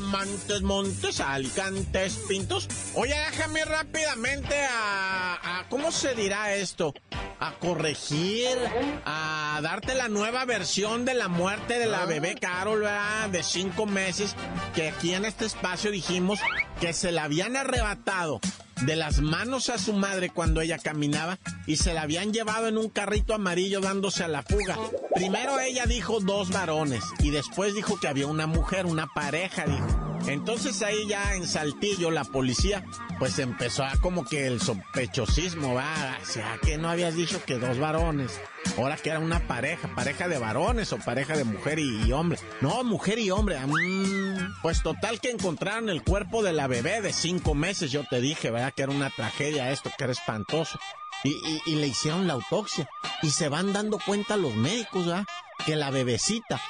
Montes, 0.00 0.62
Montes, 0.62 1.20
Alicantes, 1.20 2.20
Pintos. 2.28 2.68
Oye, 2.94 3.14
déjame 3.30 3.64
rápidamente 3.64 4.54
a, 4.64 5.60
a, 5.60 5.68
¿cómo 5.68 5.92
se 5.92 6.14
dirá 6.14 6.54
esto? 6.54 6.94
A 7.40 7.52
corregir, 7.58 8.56
a 9.04 9.60
darte 9.62 9.94
la 9.94 10.08
nueva 10.08 10.44
versión 10.44 11.04
de 11.04 11.14
la 11.14 11.28
muerte 11.28 11.78
de 11.78 11.86
la 11.86 12.06
bebé 12.06 12.34
Carol, 12.34 12.80
¿verdad? 12.80 13.28
De 13.30 13.42
cinco 13.42 13.86
meses, 13.86 14.36
que 14.74 14.88
aquí 14.88 15.14
en 15.14 15.24
este 15.24 15.46
espacio 15.46 15.90
dijimos 15.90 16.40
que 16.80 16.92
se 16.92 17.12
la 17.12 17.24
habían 17.24 17.56
arrebatado 17.56 18.40
de 18.84 18.96
las 18.96 19.20
manos 19.20 19.68
a 19.70 19.78
su 19.78 19.92
madre 19.92 20.30
cuando 20.30 20.60
ella 20.60 20.78
caminaba 20.78 21.38
y 21.66 21.76
se 21.76 21.94
la 21.94 22.02
habían 22.02 22.32
llevado 22.32 22.66
en 22.66 22.78
un 22.78 22.88
carrito 22.88 23.34
amarillo 23.34 23.80
dándose 23.80 24.24
a 24.24 24.28
la 24.28 24.42
fuga. 24.42 24.76
Primero 25.14 25.60
ella 25.60 25.86
dijo 25.86 26.20
dos 26.20 26.50
varones 26.50 27.04
y 27.20 27.30
después 27.30 27.74
dijo 27.74 27.98
que 28.00 28.08
había 28.08 28.26
una 28.26 28.46
mujer, 28.46 28.86
una 28.86 29.06
pareja, 29.06 29.64
dijo. 29.66 30.11
Entonces 30.26 30.82
ahí 30.82 31.06
ya 31.08 31.34
en 31.34 31.46
Saltillo 31.46 32.10
la 32.10 32.24
policía 32.24 32.84
pues 33.18 33.38
empezó 33.38 33.84
a 33.84 33.96
como 33.96 34.24
que 34.24 34.46
el 34.46 34.60
sospechosismo, 34.60 35.74
va, 35.74 36.18
o 36.20 36.26
sea, 36.26 36.58
que 36.62 36.78
no 36.78 36.90
habías 36.90 37.14
dicho 37.14 37.42
que 37.44 37.58
dos 37.58 37.78
varones, 37.78 38.40
ahora 38.76 38.96
que 38.96 39.10
era 39.10 39.18
una 39.18 39.46
pareja, 39.46 39.94
pareja 39.94 40.28
de 40.28 40.38
varones 40.38 40.92
o 40.92 40.98
pareja 40.98 41.36
de 41.36 41.44
mujer 41.44 41.78
y, 41.78 42.02
y 42.04 42.12
hombre. 42.12 42.38
No, 42.60 42.82
mujer 42.84 43.18
y 43.18 43.30
hombre. 43.30 43.58
Mm, 43.64 44.54
pues 44.62 44.82
total 44.82 45.20
que 45.20 45.30
encontraron 45.30 45.88
el 45.88 46.02
cuerpo 46.02 46.42
de 46.42 46.52
la 46.52 46.66
bebé 46.66 47.00
de 47.00 47.12
cinco 47.12 47.54
meses, 47.54 47.92
yo 47.92 48.04
te 48.08 48.20
dije, 48.20 48.50
¿verdad? 48.50 48.72
Que 48.74 48.82
era 48.82 48.92
una 48.92 49.10
tragedia 49.10 49.70
esto, 49.70 49.90
que 49.96 50.04
era 50.04 50.12
espantoso. 50.12 50.78
Y, 51.24 51.30
y, 51.30 51.62
y 51.66 51.74
le 51.76 51.86
hicieron 51.86 52.26
la 52.26 52.32
autopsia. 52.32 52.88
Y 53.22 53.30
se 53.30 53.48
van 53.48 53.72
dando 53.72 54.00
cuenta 54.04 54.36
los 54.36 54.54
médicos, 54.56 55.06
¿verdad? 55.06 55.26
Que 55.64 55.76
la 55.76 55.90
bebecita 55.90 56.60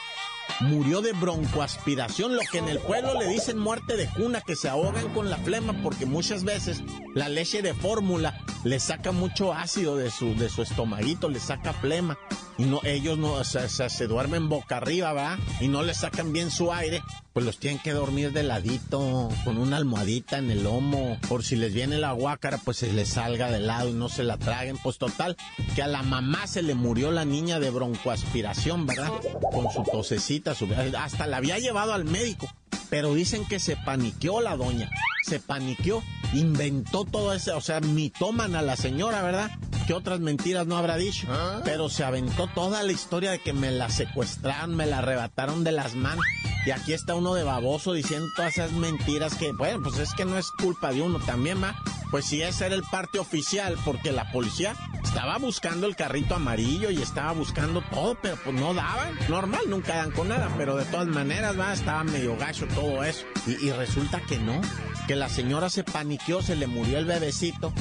murió 0.62 1.02
de 1.02 1.12
broncoaspiración, 1.12 2.34
lo 2.34 2.42
que 2.50 2.58
en 2.58 2.68
el 2.68 2.78
pueblo 2.78 3.18
le 3.18 3.26
dicen 3.26 3.58
muerte 3.58 3.96
de 3.96 4.08
cuna, 4.08 4.40
que 4.40 4.56
se 4.56 4.68
ahogan 4.68 5.08
con 5.12 5.28
la 5.28 5.36
flema 5.38 5.74
porque 5.82 6.06
muchas 6.06 6.44
veces 6.44 6.82
la 7.14 7.28
leche 7.28 7.62
de 7.62 7.74
fórmula 7.74 8.40
le 8.64 8.80
saca 8.80 9.12
mucho 9.12 9.52
ácido 9.52 9.96
de 9.96 10.10
su, 10.10 10.34
de 10.34 10.48
su 10.48 10.62
estomaguito, 10.62 11.28
le 11.28 11.40
saca 11.40 11.72
flema. 11.72 12.18
No, 12.62 12.80
ellos 12.84 13.18
no, 13.18 13.32
o 13.34 13.44
se 13.44 14.06
duermen 14.06 14.48
boca 14.48 14.76
arriba, 14.76 15.12
¿va? 15.12 15.38
Y 15.60 15.68
no 15.68 15.82
le 15.82 15.94
sacan 15.94 16.32
bien 16.32 16.50
su 16.50 16.72
aire, 16.72 17.02
pues 17.32 17.44
los 17.44 17.58
tienen 17.58 17.80
que 17.80 17.92
dormir 17.92 18.32
de 18.32 18.42
ladito, 18.42 19.28
con 19.44 19.58
una 19.58 19.76
almohadita 19.76 20.38
en 20.38 20.50
el 20.50 20.64
lomo, 20.64 21.18
por 21.28 21.44
si 21.44 21.56
les 21.56 21.74
viene 21.74 21.98
la 21.98 22.12
guácara, 22.12 22.58
pues 22.58 22.78
se 22.78 22.92
les 22.92 23.10
salga 23.10 23.50
de 23.50 23.60
lado 23.60 23.88
y 23.88 23.92
no 23.92 24.08
se 24.08 24.22
la 24.22 24.38
traguen. 24.38 24.78
Pues 24.78 24.98
total, 24.98 25.36
que 25.74 25.82
a 25.82 25.86
la 25.86 26.02
mamá 26.02 26.46
se 26.46 26.62
le 26.62 26.74
murió 26.74 27.10
la 27.10 27.24
niña 27.24 27.58
de 27.58 27.70
broncoaspiración, 27.70 28.86
¿verdad? 28.86 29.10
Con 29.52 29.70
su 29.72 29.82
tosecita, 29.84 30.54
su, 30.54 30.68
hasta 30.98 31.26
la 31.26 31.38
había 31.38 31.58
llevado 31.58 31.92
al 31.92 32.04
médico. 32.04 32.48
Pero 32.90 33.14
dicen 33.14 33.46
que 33.46 33.58
se 33.58 33.76
paniqueó 33.76 34.42
la 34.42 34.56
doña, 34.56 34.90
se 35.24 35.40
paniqueó, 35.40 36.02
inventó 36.34 37.04
todo 37.04 37.32
ese, 37.32 37.52
o 37.52 37.60
sea, 37.60 37.80
mitómana 37.80 38.60
la 38.60 38.76
señora, 38.76 39.22
¿verdad? 39.22 39.50
Que 39.86 39.94
otras 39.94 40.20
mentiras 40.20 40.66
no 40.66 40.76
habrá 40.76 40.96
dicho. 40.96 41.26
¿Ah? 41.30 41.60
Pero 41.64 41.88
se 41.88 42.04
aventó 42.04 42.46
toda 42.48 42.82
la 42.82 42.92
historia 42.92 43.30
de 43.30 43.40
que 43.40 43.52
me 43.52 43.70
la 43.70 43.88
secuestraron, 43.88 44.74
me 44.76 44.86
la 44.86 44.98
arrebataron 44.98 45.64
de 45.64 45.72
las 45.72 45.94
manos. 45.94 46.24
Y 46.64 46.70
aquí 46.70 46.92
está 46.92 47.14
uno 47.14 47.34
de 47.34 47.42
baboso 47.42 47.92
diciendo 47.92 48.26
todas 48.36 48.52
esas 48.52 48.72
mentiras 48.72 49.34
que, 49.34 49.52
bueno, 49.52 49.80
pues 49.82 49.98
es 49.98 50.14
que 50.14 50.24
no 50.24 50.38
es 50.38 50.50
culpa 50.52 50.92
de 50.92 51.02
uno 51.02 51.18
también, 51.18 51.62
va. 51.62 51.74
Pues 52.10 52.26
si 52.26 52.42
ese 52.42 52.66
era 52.66 52.74
el 52.74 52.82
parte 52.82 53.18
oficial, 53.18 53.76
porque 53.84 54.12
la 54.12 54.30
policía 54.30 54.76
estaba 55.02 55.38
buscando 55.38 55.86
el 55.86 55.96
carrito 55.96 56.34
amarillo 56.34 56.90
y 56.90 57.00
estaba 57.00 57.32
buscando 57.32 57.82
todo, 57.90 58.16
pero 58.20 58.36
pues 58.44 58.54
no 58.54 58.74
daban. 58.74 59.14
Normal, 59.28 59.62
nunca 59.68 59.96
dan 59.96 60.12
con 60.12 60.28
nada, 60.28 60.48
pero 60.56 60.76
de 60.76 60.84
todas 60.84 61.08
maneras, 61.08 61.58
va, 61.58 61.72
estaba 61.72 62.04
medio 62.04 62.36
gacho 62.36 62.66
todo 62.68 63.02
eso. 63.02 63.24
Y, 63.46 63.66
y 63.66 63.72
resulta 63.72 64.20
que 64.20 64.38
no, 64.38 64.60
que 65.08 65.16
la 65.16 65.28
señora 65.28 65.70
se 65.70 65.84
paniqueó, 65.84 66.42
se 66.42 66.54
le 66.54 66.66
murió 66.66 66.98
el 66.98 67.06
bebecito 67.06 67.72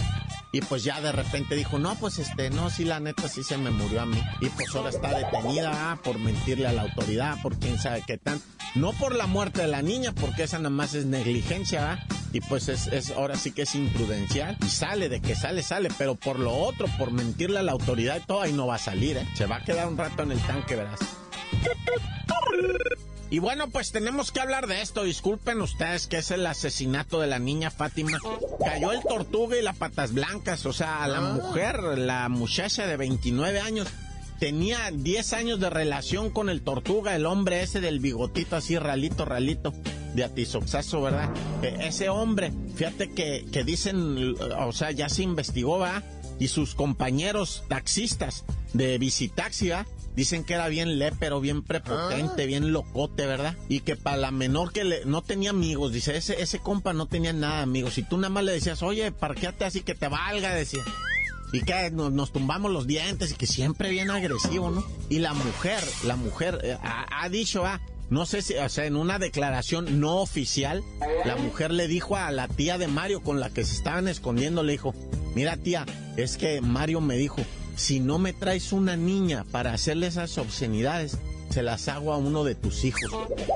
y 0.52 0.62
pues 0.62 0.84
ya 0.84 1.00
de 1.00 1.12
repente 1.12 1.56
dijo, 1.56 1.80
no, 1.80 1.96
pues 1.96 2.20
este, 2.20 2.50
no, 2.50 2.70
sí, 2.70 2.84
la 2.84 3.00
neta 3.00 3.28
sí 3.28 3.44
se 3.44 3.58
me 3.58 3.72
murió 3.72 4.02
a 4.02 4.06
mí. 4.06 4.22
Y 4.42 4.50
pues 4.50 4.76
ahora 4.76 4.90
está 4.90 5.18
detenida 5.18 5.98
por 6.04 6.20
mentirle 6.20 6.68
a 6.68 6.74
la 6.74 6.82
autoridad, 6.84 7.42
por 7.42 7.58
quién 7.58 7.80
sabe 7.80 8.04
qué 8.06 8.18
tan. 8.18 8.42
No 8.76 8.94
por 8.94 9.16
la 9.16 9.28
muerte 9.28 9.62
de 9.62 9.68
la 9.68 9.82
niña, 9.82 10.14
porque 10.14 10.44
esa 10.44 10.58
nada 10.58 10.70
más 10.70 10.94
es 10.94 11.06
negligencia, 11.06 11.94
¿ah? 11.94 12.06
Y 12.34 12.42
pues 12.42 12.70
es, 12.70 12.88
es, 12.88 13.12
ahora 13.12 13.36
sí 13.36 13.52
que 13.52 13.64
es 13.64 13.76
imprudencial. 13.76 14.58
Y 14.66 14.70
sale, 14.70 15.10
de 15.10 15.22
que 15.22 15.36
sale, 15.36 15.64
sale. 15.64 15.90
Pero 15.98 16.16
por 16.16 16.40
lo 16.40 16.54
otro, 16.54 16.88
por 16.98 17.12
mentirle 17.12 17.60
a 17.60 17.64
la 17.64 17.74
autoridad 17.74 18.18
y 18.18 18.26
todo, 18.26 18.42
ahí 18.42 18.54
no 18.54 18.68
va 18.68 18.76
a 18.76 18.80
salir, 18.80 19.18
¿eh? 19.18 19.28
Se 19.36 19.46
va 19.46 19.58
a 19.58 19.64
quedar 19.64 19.88
un 19.88 19.98
rato 19.98 20.24
en 20.24 20.32
el 20.32 20.40
tanque, 20.40 20.76
verás. 20.76 21.00
Y 23.32 23.40
bueno, 23.40 23.70
pues 23.70 23.94
tenemos 23.94 24.34
que 24.34 24.42
hablar 24.42 24.68
de 24.68 24.82
esto. 24.82 25.06
Disculpen 25.06 25.62
ustedes 25.62 26.06
que 26.06 26.18
es 26.18 26.32
el 26.32 26.46
asesinato 26.46 27.22
de 27.22 27.28
la 27.28 27.40
niña 27.40 27.72
Fátima. 27.72 28.20
Cayó 28.62 28.92
el 28.92 29.02
tortuga 29.04 29.58
y 29.58 29.62
las 29.62 29.78
patas 29.78 30.14
blancas. 30.14 30.66
O 30.66 30.74
sea, 30.74 31.08
la 31.08 31.22
mujer, 31.22 31.82
la 31.98 32.28
muchacha 32.28 32.86
de 32.86 32.98
29 32.98 33.62
años, 33.62 33.88
tenía 34.42 34.92
10 34.92 35.32
años 35.32 35.62
de 35.62 35.70
relación 35.70 36.30
con 36.30 36.50
el 36.50 36.62
tortuga, 36.62 37.16
el 37.16 37.26
hombre 37.26 37.64
ese 37.64 37.80
del 37.80 38.02
bigotito 38.02 38.58
así, 38.58 38.78
ralito, 38.78 39.24
ralito, 39.24 39.74
de 40.14 40.26
atizoxazo, 40.26 41.02
¿verdad? 41.02 41.30
E 41.62 41.88
ese 41.88 42.10
hombre, 42.10 42.52
fíjate 42.76 43.12
que, 43.12 43.46
que 43.50 43.64
dicen, 43.64 44.36
o 44.60 44.74
sea, 44.74 44.92
ya 44.92 45.08
se 45.08 45.24
investigó, 45.24 45.80
¿verdad? 45.80 46.04
Y 46.38 46.50
sus 46.50 46.76
compañeros 46.76 47.64
taxistas 47.70 48.44
de 48.74 48.98
Visitaxi, 48.98 49.70
¿verdad? 49.70 49.88
Dicen 50.16 50.44
que 50.44 50.54
era 50.54 50.68
bien 50.68 51.00
lépero, 51.00 51.40
bien 51.40 51.62
prepotente, 51.62 52.44
ah. 52.44 52.46
bien 52.46 52.74
locote, 52.74 53.26
¿verdad? 53.26 53.56
Y 53.70 53.80
que 53.80 53.96
para 53.96 54.18
la 54.18 54.32
menor 54.32 54.74
que 54.74 54.84
le, 54.84 55.06
no 55.06 55.22
tenía 55.22 55.52
amigos, 55.52 55.94
dice, 55.94 56.18
ese, 56.18 56.42
ese 56.42 56.60
compa 56.60 56.94
no 56.94 57.06
tenía 57.06 57.32
nada 57.34 57.58
de 57.58 57.64
amigos. 57.64 57.98
Y 57.98 58.04
tú 58.04 58.18
nada 58.18 58.30
más 58.30 58.44
le 58.44 58.52
decías, 58.52 58.84
oye, 58.84 59.12
parqueate 59.12 59.66
así 59.66 59.82
que 59.82 59.96
te 59.96 60.08
valga, 60.08 60.54
decía. 60.54 60.84
Y 61.54 61.62
que 61.62 61.92
nos, 61.92 62.12
nos, 62.12 62.32
tumbamos 62.32 62.72
los 62.72 62.88
dientes 62.88 63.32
y 63.32 63.36
que 63.36 63.48
siempre 63.48 63.90
bien 63.90 64.10
agresivo, 64.10 64.70
¿no? 64.70 64.86
Y 65.10 65.20
la 65.20 65.34
mujer, 65.34 65.84
la 66.06 66.16
mujer 66.16 66.60
eh, 66.64 66.78
ha, 66.82 67.24
ha, 67.24 67.30
dicho, 67.30 67.66
ah, 67.66 67.82
no 68.10 68.26
sé 68.26 68.42
si, 68.42 68.56
o 68.56 68.68
sea, 68.68 68.86
en 68.86 68.98
una 68.98 69.20
declaración 69.20 70.02
no 70.02 70.18
oficial, 70.18 70.84
la 71.26 71.38
mujer 71.38 71.72
le 71.72 71.88
dijo 71.88 72.18
a 72.18 72.30
la 72.32 72.50
tía 72.50 72.78
de 72.78 72.88
Mario 72.88 73.22
con 73.22 73.40
la 73.40 73.50
que 73.50 73.64
se 73.64 73.74
estaban 73.74 74.10
escondiendo, 74.10 74.64
le 74.64 74.74
dijo, 74.74 74.94
mira 75.34 75.56
tía, 75.56 75.86
es 76.18 76.38
que 76.38 76.60
Mario 76.60 77.00
me 77.00 77.16
dijo, 77.16 77.38
si 77.76 78.00
no 78.00 78.20
me 78.20 78.34
traes 78.34 78.74
una 78.74 78.96
niña 78.96 79.46
para 79.52 79.74
hacerle 79.74 80.08
esas 80.08 80.38
obscenidades, 80.38 81.18
se 81.52 81.64
las 81.64 81.88
hago 81.90 82.14
a 82.14 82.18
uno 82.18 82.44
de 82.44 82.56
tus 82.56 82.86
hijos. 82.86 83.12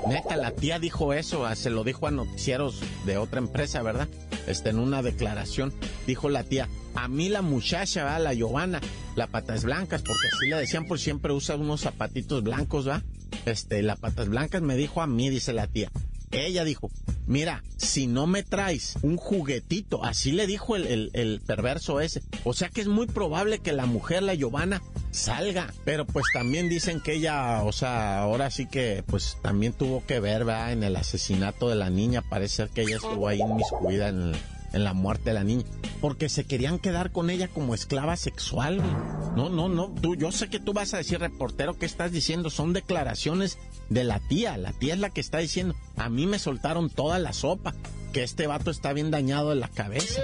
Neta, 0.07 0.36
la 0.36 0.51
tía 0.51 0.79
dijo 0.79 1.13
eso, 1.13 1.45
ah, 1.45 1.55
se 1.55 1.69
lo 1.69 1.84
dijo 1.84 2.07
a 2.07 2.12
noticieros 2.12 2.81
de 3.05 3.17
otra 3.17 3.39
empresa, 3.39 3.81
¿verdad? 3.81 4.07
Este, 4.48 4.69
en 4.69 4.79
una 4.79 5.01
declaración, 5.01 5.74
dijo 6.05 6.29
la 6.29 6.43
tía, 6.43 6.67
a 6.93 7.07
mí 7.07 7.29
la 7.29 7.41
muchacha, 7.41 8.03
¿va? 8.03 8.19
la 8.19 8.34
Giovanna, 8.34 8.81
la 9.15 9.27
patas 9.27 9.63
blancas, 9.63 10.01
porque 10.01 10.27
así 10.34 10.50
le 10.50 10.57
decían, 10.57 10.86
por 10.86 11.00
siempre 11.00 11.34
usa 11.34 11.55
unos 11.55 11.81
zapatitos 11.81 12.43
blancos, 12.43 12.88
¿va? 12.88 13.01
Este, 13.45 13.81
la 13.81 13.95
patas 13.95 14.29
blancas 14.29 14.62
me 14.62 14.75
dijo 14.75 15.01
a 15.01 15.07
mí, 15.07 15.29
dice 15.29 15.53
la 15.53 15.67
tía. 15.67 15.89
Ella 16.31 16.63
dijo, 16.63 16.91
mira, 17.27 17.63
si 17.77 18.08
no 18.08 18.27
me 18.27 18.44
traes 18.44 18.98
un 19.01 19.17
juguetito, 19.17 20.03
así 20.03 20.32
le 20.32 20.48
dijo 20.48 20.75
el, 20.75 21.12
el, 21.13 21.41
perverso 21.46 22.00
ese. 22.00 22.22
O 22.44 22.53
sea 22.53 22.70
que 22.70 22.82
es 22.82 22.88
muy 22.88 23.08
probable 23.08 23.60
que 23.60 23.74
la 23.74 23.86
mujer, 23.86 24.24
la 24.24 24.34
Giovanna, 24.34 24.82
salga. 25.12 25.74
Pero 25.84 26.05
pues 26.05 26.25
también 26.34 26.70
dicen 26.70 27.01
que 27.01 27.13
ella, 27.13 27.63
o 27.63 27.72
sea, 27.72 28.20
ahora 28.20 28.50
sí 28.51 28.65
que 28.65 29.03
pues 29.08 29.38
también 29.41 29.74
tuvo 29.74 30.05
que 30.05 30.20
ver, 30.20 30.46
¿verdad? 30.46 30.74
En 30.74 30.84
el 30.84 30.96
asesinato 30.96 31.70
de 31.70 31.75
la 31.75 31.89
niña. 31.89 32.22
Parece 32.22 32.55
ser 32.55 32.70
que 32.70 32.84
ella 32.84 32.98
estuvo 32.98 33.27
ahí 33.27 33.39
inmiscuida 33.41 34.10
en, 34.10 34.34
en 34.75 34.84
la 34.84 34.94
muerte 34.94 35.32
de 35.32 35.34
la 35.34 35.44
niña. 35.44 35.63
Porque 36.01 36.29
se 36.29 36.44
querían 36.44 36.77
quedar 36.79 37.12
con 37.12 37.29
ella 37.29 37.48
como 37.48 37.74
esclava 37.74 38.15
sexual, 38.17 38.82
No, 39.36 39.50
no, 39.50 39.70
no. 39.70 39.94
Tú, 40.01 40.15
yo 40.15 40.32
sé 40.32 40.50
que 40.50 40.60
tú 40.60 40.74
vas 40.74 40.94
a 40.94 40.98
decir, 40.98 41.20
reportero, 41.20 41.77
¿qué 41.77 41.86
estás 41.86 42.12
diciendo? 42.12 42.50
Son 42.50 42.74
declaraciones 42.74 43.58
de 43.89 44.03
la 44.03 44.20
tía. 44.20 44.58
La 44.58 44.74
tía 44.74 44.94
es 44.94 45.00
la 45.00 45.10
que 45.10 45.22
está 45.22 45.39
diciendo. 45.39 45.75
A 45.98 46.10
mí 46.10 46.25
me 46.27 46.39
soltaron 46.39 46.89
toda 46.89 47.17
la 47.20 47.34
sopa. 47.34 47.74
Que 48.13 48.24
este 48.24 48.48
vato 48.48 48.70
está 48.72 48.94
bien 48.94 49.12
dañado 49.12 49.51
en 49.51 49.60
la 49.60 49.67
cabeza. 49.67 50.22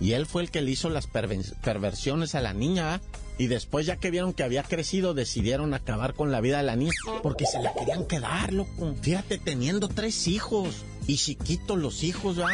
Y 0.00 0.12
él 0.12 0.26
fue 0.26 0.42
el 0.42 0.50
que 0.50 0.62
le 0.62 0.70
hizo 0.70 0.88
las 0.90 1.06
perversiones 1.06 2.34
a 2.34 2.40
la 2.40 2.54
niña, 2.54 3.00
Y 3.36 3.48
después, 3.48 3.84
ya 3.86 3.96
que 3.96 4.10
vieron 4.10 4.32
que 4.32 4.44
había 4.44 4.62
crecido, 4.62 5.12
decidieron 5.12 5.74
acabar 5.74 6.14
con 6.14 6.30
la 6.30 6.40
vida 6.40 6.58
de 6.58 6.62
la 6.62 6.76
niña. 6.76 6.92
Porque 7.22 7.46
se 7.46 7.60
la 7.60 7.72
querían 7.74 8.06
quedar, 8.06 8.52
loco. 8.52 8.94
Fíjate, 9.02 9.38
teniendo 9.38 9.88
tres 9.88 10.28
hijos. 10.28 10.84
Y 11.06 11.16
chiquitos 11.16 11.78
los 11.78 12.02
hijos, 12.02 12.38
¿va? 12.40 12.48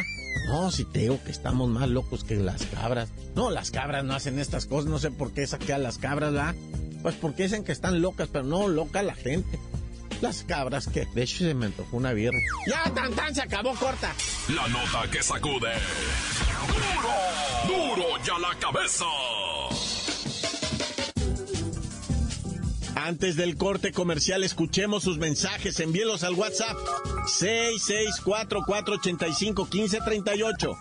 No, 0.48 0.70
si 0.70 0.84
te 0.84 1.00
digo 1.00 1.22
que 1.24 1.30
estamos 1.30 1.68
más 1.68 1.88
locos 1.88 2.24
que 2.24 2.36
las 2.36 2.64
cabras. 2.66 3.10
No, 3.34 3.50
las 3.50 3.70
cabras 3.70 4.04
no 4.04 4.14
hacen 4.14 4.38
estas 4.38 4.66
cosas, 4.66 4.90
no 4.90 4.98
sé 4.98 5.10
por 5.10 5.32
qué 5.32 5.46
saqué 5.46 5.72
a 5.72 5.78
las 5.78 5.98
cabras, 5.98 6.32
¿verdad? 6.32 6.54
Pues 7.02 7.14
porque 7.14 7.44
dicen 7.44 7.64
que 7.64 7.72
están 7.72 8.02
locas, 8.02 8.28
pero 8.32 8.44
no, 8.44 8.68
loca 8.68 9.02
la 9.02 9.14
gente. 9.14 9.58
Las 10.20 10.42
cabras 10.42 10.86
que, 10.86 11.06
de 11.06 11.22
hecho, 11.22 11.38
se 11.38 11.54
me 11.54 11.66
antojó 11.66 11.96
una 11.96 12.12
birra. 12.12 12.38
Ya, 12.66 12.92
tan 12.92 13.12
tan, 13.14 13.34
se 13.34 13.42
acabó 13.42 13.74
corta. 13.74 14.12
La 14.54 14.68
nota 14.68 15.10
que 15.10 15.22
sacude. 15.22 15.72
¡Duro! 17.66 17.96
¡Duro 17.96 18.24
ya 18.24 18.38
la 18.38 18.54
cabeza! 18.58 19.06
Antes 23.02 23.34
del 23.36 23.56
corte 23.56 23.92
comercial, 23.92 24.44
escuchemos 24.44 25.04
sus 25.04 25.16
mensajes, 25.16 25.80
envíelos 25.80 26.22
al 26.22 26.34
WhatsApp. 26.34 26.76
664 27.26 28.62
485 28.66 29.68
1538 29.72 30.76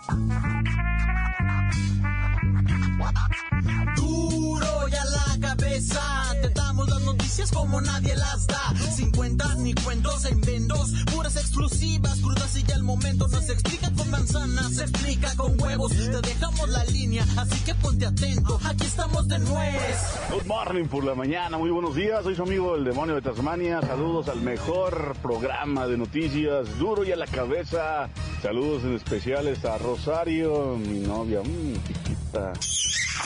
como 7.60 7.80
nadie 7.82 8.16
las 8.16 8.46
da. 8.46 8.72
Sin 8.96 9.10
cuentas 9.10 9.58
ni 9.58 9.74
cuentos 9.74 10.24
en 10.24 10.40
vendos, 10.40 10.92
puras 11.14 11.36
exclusivas, 11.36 12.18
crudas 12.20 12.56
y 12.56 12.62
ya 12.62 12.74
el 12.74 12.82
momento 12.82 13.28
no 13.28 13.40
se 13.40 13.52
explica 13.52 13.90
con 13.92 14.10
manzanas, 14.10 14.76
se 14.76 14.82
explica 14.84 15.36
con 15.36 15.60
huevos. 15.60 15.92
Te 15.92 16.20
dejamos 16.22 16.68
la 16.70 16.84
línea, 16.86 17.22
así 17.36 17.62
que 17.64 17.74
ponte 17.74 18.06
atento, 18.06 18.58
aquí 18.64 18.86
estamos 18.86 19.28
de 19.28 19.38
nuez. 19.40 19.98
Good 20.30 20.46
morning 20.46 20.86
por 20.86 21.04
la 21.04 21.14
mañana, 21.14 21.58
muy 21.58 21.70
buenos 21.70 21.94
días, 21.94 22.24
soy 22.24 22.34
su 22.34 22.44
amigo 22.44 22.76
el 22.76 22.84
demonio 22.84 23.16
de 23.16 23.20
Tasmania, 23.20 23.82
saludos 23.82 24.28
al 24.28 24.40
mejor 24.40 25.14
programa 25.22 25.86
de 25.86 25.98
noticias, 25.98 26.78
duro 26.78 27.04
y 27.04 27.12
a 27.12 27.16
la 27.16 27.26
cabeza, 27.26 28.08
saludos 28.40 28.84
en 28.84 28.94
especiales 28.94 29.66
a 29.66 29.76
Rosario, 29.76 30.78
mi 30.78 31.00
novia, 31.00 31.42
chiquita, 31.86 32.54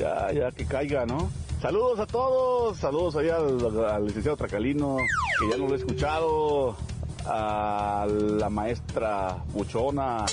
ya, 0.01 0.33
ya 0.33 0.51
que 0.51 0.67
caiga, 0.67 1.07
¿no? 1.07 1.31
Saludos 1.65 1.99
a 1.99 2.07
todos, 2.07 2.77
saludos 2.77 3.17
allá 3.17 3.37
al, 3.37 3.87
al 3.87 4.05
licenciado 4.05 4.37
Tracalino, 4.37 4.99
que 5.41 5.49
ya 5.49 5.57
no 5.57 5.67
lo 5.67 5.73
he 5.73 5.79
escuchado, 5.79 6.77
a 7.25 8.07
la 8.07 8.51
maestra 8.51 9.43
Buchona 9.51 10.27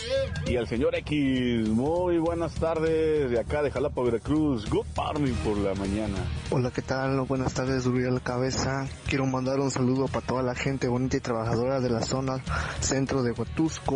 y 0.46 0.58
al 0.58 0.68
señor 0.68 0.94
X. 0.94 1.70
Muy 1.70 2.18
buenas 2.18 2.56
tardes 2.56 3.32
de 3.32 3.40
acá 3.40 3.64
de 3.64 3.72
Jalapa, 3.72 4.02
Veracruz. 4.04 4.70
Good 4.70 4.88
morning 4.98 5.34
por 5.36 5.58
la 5.58 5.74
mañana. 5.74 6.18
Hola, 6.50 6.70
¿qué 6.70 6.82
tal? 6.82 7.22
Buenas 7.22 7.54
tardes, 7.54 7.86
Duro 7.86 8.12
la 8.12 8.20
cabeza. 8.20 8.86
Quiero 9.08 9.26
mandar 9.26 9.58
un 9.62 9.72
saludo 9.72 10.10
para 10.10 10.28
toda 10.28 10.44
la 10.44 10.54
gente 10.54 10.90
bonita 10.90 11.16
y 11.16 11.22
trabajadora 11.22 11.80
de 11.80 11.92
la 11.92 12.02
zona 12.02 12.44
centro 12.82 13.24
de 13.24 13.32
Huatusco. 13.32 13.96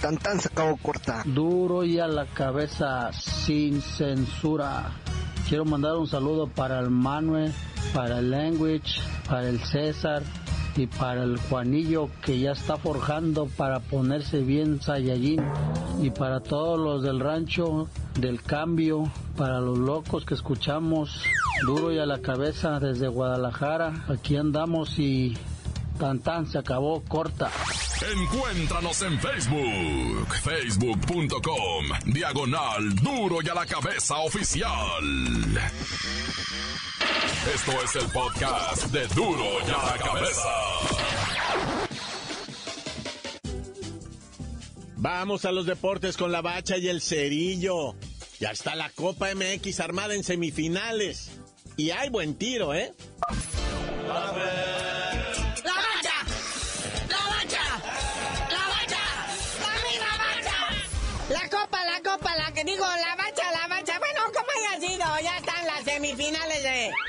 Tan 0.00 0.16
tan 0.16 0.40
sacado 0.40 0.78
corta. 0.82 1.24
Duro 1.26 1.84
y 1.84 1.98
a 1.98 2.06
la 2.06 2.24
cabeza 2.24 3.12
sin 3.12 3.82
censura. 3.82 4.94
Quiero 5.48 5.64
mandar 5.64 5.96
un 5.96 6.08
saludo 6.08 6.48
para 6.48 6.80
el 6.80 6.90
Manuel, 6.90 7.52
para 7.94 8.18
el 8.18 8.30
Language, 8.30 9.00
para 9.28 9.48
el 9.48 9.60
César, 9.60 10.22
y 10.76 10.86
para 10.86 11.22
el 11.22 11.38
Juanillo 11.38 12.10
que 12.22 12.38
ya 12.38 12.52
está 12.52 12.76
forjando 12.76 13.46
para 13.56 13.80
ponerse 13.80 14.42
bien 14.42 14.80
Saiyajin. 14.80 15.42
Y 16.02 16.10
para 16.10 16.40
todos 16.40 16.78
los 16.78 17.02
del 17.02 17.20
rancho 17.20 17.88
del 18.20 18.42
cambio, 18.42 19.10
para 19.36 19.60
los 19.60 19.78
locos 19.78 20.26
que 20.26 20.34
escuchamos 20.34 21.22
duro 21.66 21.92
y 21.92 21.98
a 21.98 22.06
la 22.06 22.20
cabeza 22.20 22.78
desde 22.80 23.08
Guadalajara, 23.08 24.04
aquí 24.08 24.36
andamos 24.36 24.98
y 24.98 25.36
tan 25.96 26.20
tan 26.20 26.46
se 26.46 26.58
acabó 26.58 27.02
corta. 27.04 27.50
Encuéntranos 28.12 29.02
en 29.02 29.18
Facebook, 29.18 30.34
facebook.com, 30.42 31.86
diagonal 32.06 32.94
duro 32.96 33.38
y 33.42 33.48
a 33.48 33.54
la 33.54 33.66
cabeza 33.66 34.16
oficial. 34.18 34.70
Esto 37.54 37.72
es 37.82 37.96
el 37.96 38.10
podcast 38.10 38.84
de 38.86 39.06
duro 39.08 39.44
y 39.66 39.70
a 39.70 39.92
la 39.92 39.98
cabeza. 39.98 40.48
Vamos 44.96 45.44
a 45.44 45.52
los 45.52 45.66
deportes 45.66 46.16
con 46.16 46.32
la 46.32 46.42
bacha 46.42 46.76
y 46.78 46.88
el 46.88 47.00
cerillo. 47.00 47.94
Ya 48.40 48.50
está 48.50 48.74
la 48.74 48.90
Copa 48.90 49.28
MX 49.34 49.80
armada 49.80 50.14
en 50.14 50.24
semifinales. 50.24 51.30
Y 51.76 51.90
hay 51.90 52.08
buen 52.10 52.34
tiro, 52.34 52.74
¿eh? 52.74 52.92
original 66.26 66.55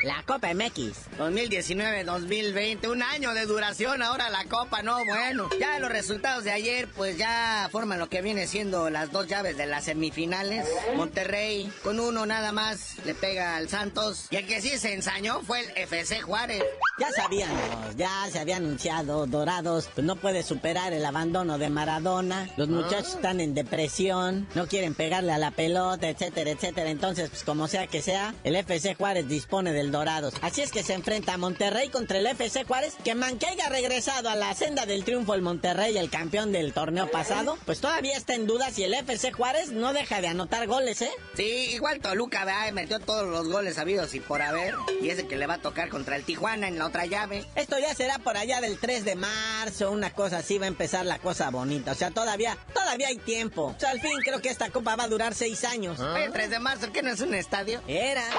la 0.03 0.23
Copa 0.23 0.53
MX 0.53 1.09
2019-2020. 1.17 2.89
Un 2.89 3.03
año 3.03 3.33
de 3.33 3.45
duración 3.45 4.01
ahora 4.01 4.29
la 4.29 4.45
Copa, 4.45 4.81
no, 4.83 5.03
bueno. 5.05 5.49
Ya 5.59 5.79
los 5.79 5.91
resultados 5.91 6.43
de 6.43 6.51
ayer, 6.51 6.87
pues 6.95 7.17
ya 7.17 7.67
forman 7.71 7.99
lo 7.99 8.09
que 8.09 8.21
viene 8.21 8.47
siendo 8.47 8.89
las 8.89 9.11
dos 9.11 9.27
llaves 9.27 9.57
de 9.57 9.65
las 9.65 9.85
semifinales. 9.85 10.67
Monterrey, 10.95 11.71
con 11.83 11.99
uno 11.99 12.25
nada 12.25 12.51
más, 12.51 12.97
le 13.05 13.15
pega 13.15 13.55
al 13.55 13.69
Santos. 13.69 14.27
Y 14.29 14.37
el 14.37 14.45
que 14.45 14.61
sí 14.61 14.77
se 14.77 14.93
ensañó 14.93 15.41
fue 15.41 15.61
el 15.61 15.71
FC 15.75 16.21
Juárez. 16.21 16.63
Ya 16.99 17.11
sabíamos, 17.11 17.95
ya 17.95 18.27
se 18.31 18.39
había 18.39 18.57
anunciado, 18.57 19.27
Dorados, 19.27 19.89
pues 19.93 20.05
no 20.05 20.15
puede 20.15 20.41
superar 20.43 20.93
el 20.93 21.05
abandono 21.05 21.57
de 21.57 21.69
Maradona. 21.69 22.49
Los 22.57 22.69
muchachos 22.69 23.13
ah. 23.13 23.15
están 23.17 23.39
en 23.39 23.53
depresión, 23.53 24.47
no 24.55 24.67
quieren 24.67 24.95
pegarle 24.95 25.31
a 25.31 25.37
la 25.37 25.51
pelota, 25.51 26.09
etcétera, 26.09 26.51
etcétera. 26.51 26.89
Entonces, 26.89 27.29
pues 27.29 27.43
como 27.43 27.67
sea 27.67 27.87
que 27.87 28.01
sea, 28.01 28.33
el 28.43 28.55
FC 28.55 28.95
Juárez 28.95 29.27
dispone 29.27 29.73
del 29.77 29.91
Dorados. 29.91 30.33
Así 30.41 30.61
es 30.61 30.71
que 30.71 30.81
se 30.81 30.93
enfrenta 30.93 31.35
a 31.35 31.37
Monterrey 31.37 31.89
contra 31.89 32.17
el 32.17 32.25
FC 32.25 32.63
Juárez, 32.63 32.95
que 33.03 33.13
manqueiga 33.13 33.69
regresado 33.69 34.27
a 34.29 34.35
la 34.35 34.53
senda 34.55 34.87
del 34.87 35.03
triunfo 35.03 35.35
el 35.35 35.43
Monterrey, 35.43 35.95
el 35.97 36.09
campeón 36.09 36.51
del 36.51 36.73
torneo 36.73 37.11
pasado, 37.11 37.59
pues 37.65 37.79
todavía 37.79 38.17
está 38.17 38.33
en 38.33 38.47
duda 38.47 38.71
si 38.71 38.83
el 38.83 38.95
FC 38.95 39.31
Juárez 39.31 39.71
no 39.71 39.93
deja 39.93 40.19
de 40.19 40.29
anotar 40.29 40.65
goles, 40.65 41.03
¿eh? 41.03 41.11
Sí, 41.35 41.69
igual 41.73 41.99
Toluca, 41.99 42.43
¿verdad? 42.43 42.71
Metió 42.71 42.99
todos 42.99 43.27
los 43.27 43.49
goles 43.49 43.77
habidos 43.77 44.15
y 44.15 44.19
por 44.19 44.41
haber, 44.41 44.73
y 44.99 45.09
ese 45.09 45.27
que 45.27 45.35
le 45.35 45.45
va 45.45 45.55
a 45.55 45.61
tocar 45.61 45.89
contra 45.89 46.15
el 46.15 46.23
Tijuana 46.23 46.67
en 46.67 46.79
la 46.79 46.87
otra 46.87 47.05
llave. 47.05 47.45
Esto 47.55 47.77
ya 47.77 47.93
será 47.93 48.17
por 48.17 48.35
allá 48.35 48.59
del 48.61 48.79
3 48.79 49.05
de 49.05 49.15
marzo, 49.15 49.91
una 49.91 50.11
cosa 50.11 50.39
así, 50.39 50.57
va 50.57 50.65
a 50.65 50.69
empezar 50.69 51.05
la 51.05 51.19
cosa 51.19 51.51
bonita. 51.51 51.91
O 51.91 51.95
sea, 51.95 52.09
todavía, 52.09 52.57
todavía 52.73 52.86
hay 52.89 53.17
tiempo. 53.17 53.73
O 53.75 53.79
sea, 53.79 53.91
al 53.91 53.99
fin 53.99 54.19
creo 54.23 54.41
que 54.41 54.49
esta 54.49 54.69
copa 54.69 54.95
va 54.95 55.03
a 55.05 55.07
durar 55.07 55.33
seis 55.33 55.63
años. 55.63 55.99
el 55.99 56.31
3 56.31 56.49
de 56.49 56.59
marzo, 56.59 56.91
¿qué 56.91 57.01
no 57.01 57.11
es 57.11 57.21
un 57.21 57.33
estadio? 57.33 57.81
Era. 57.87 58.23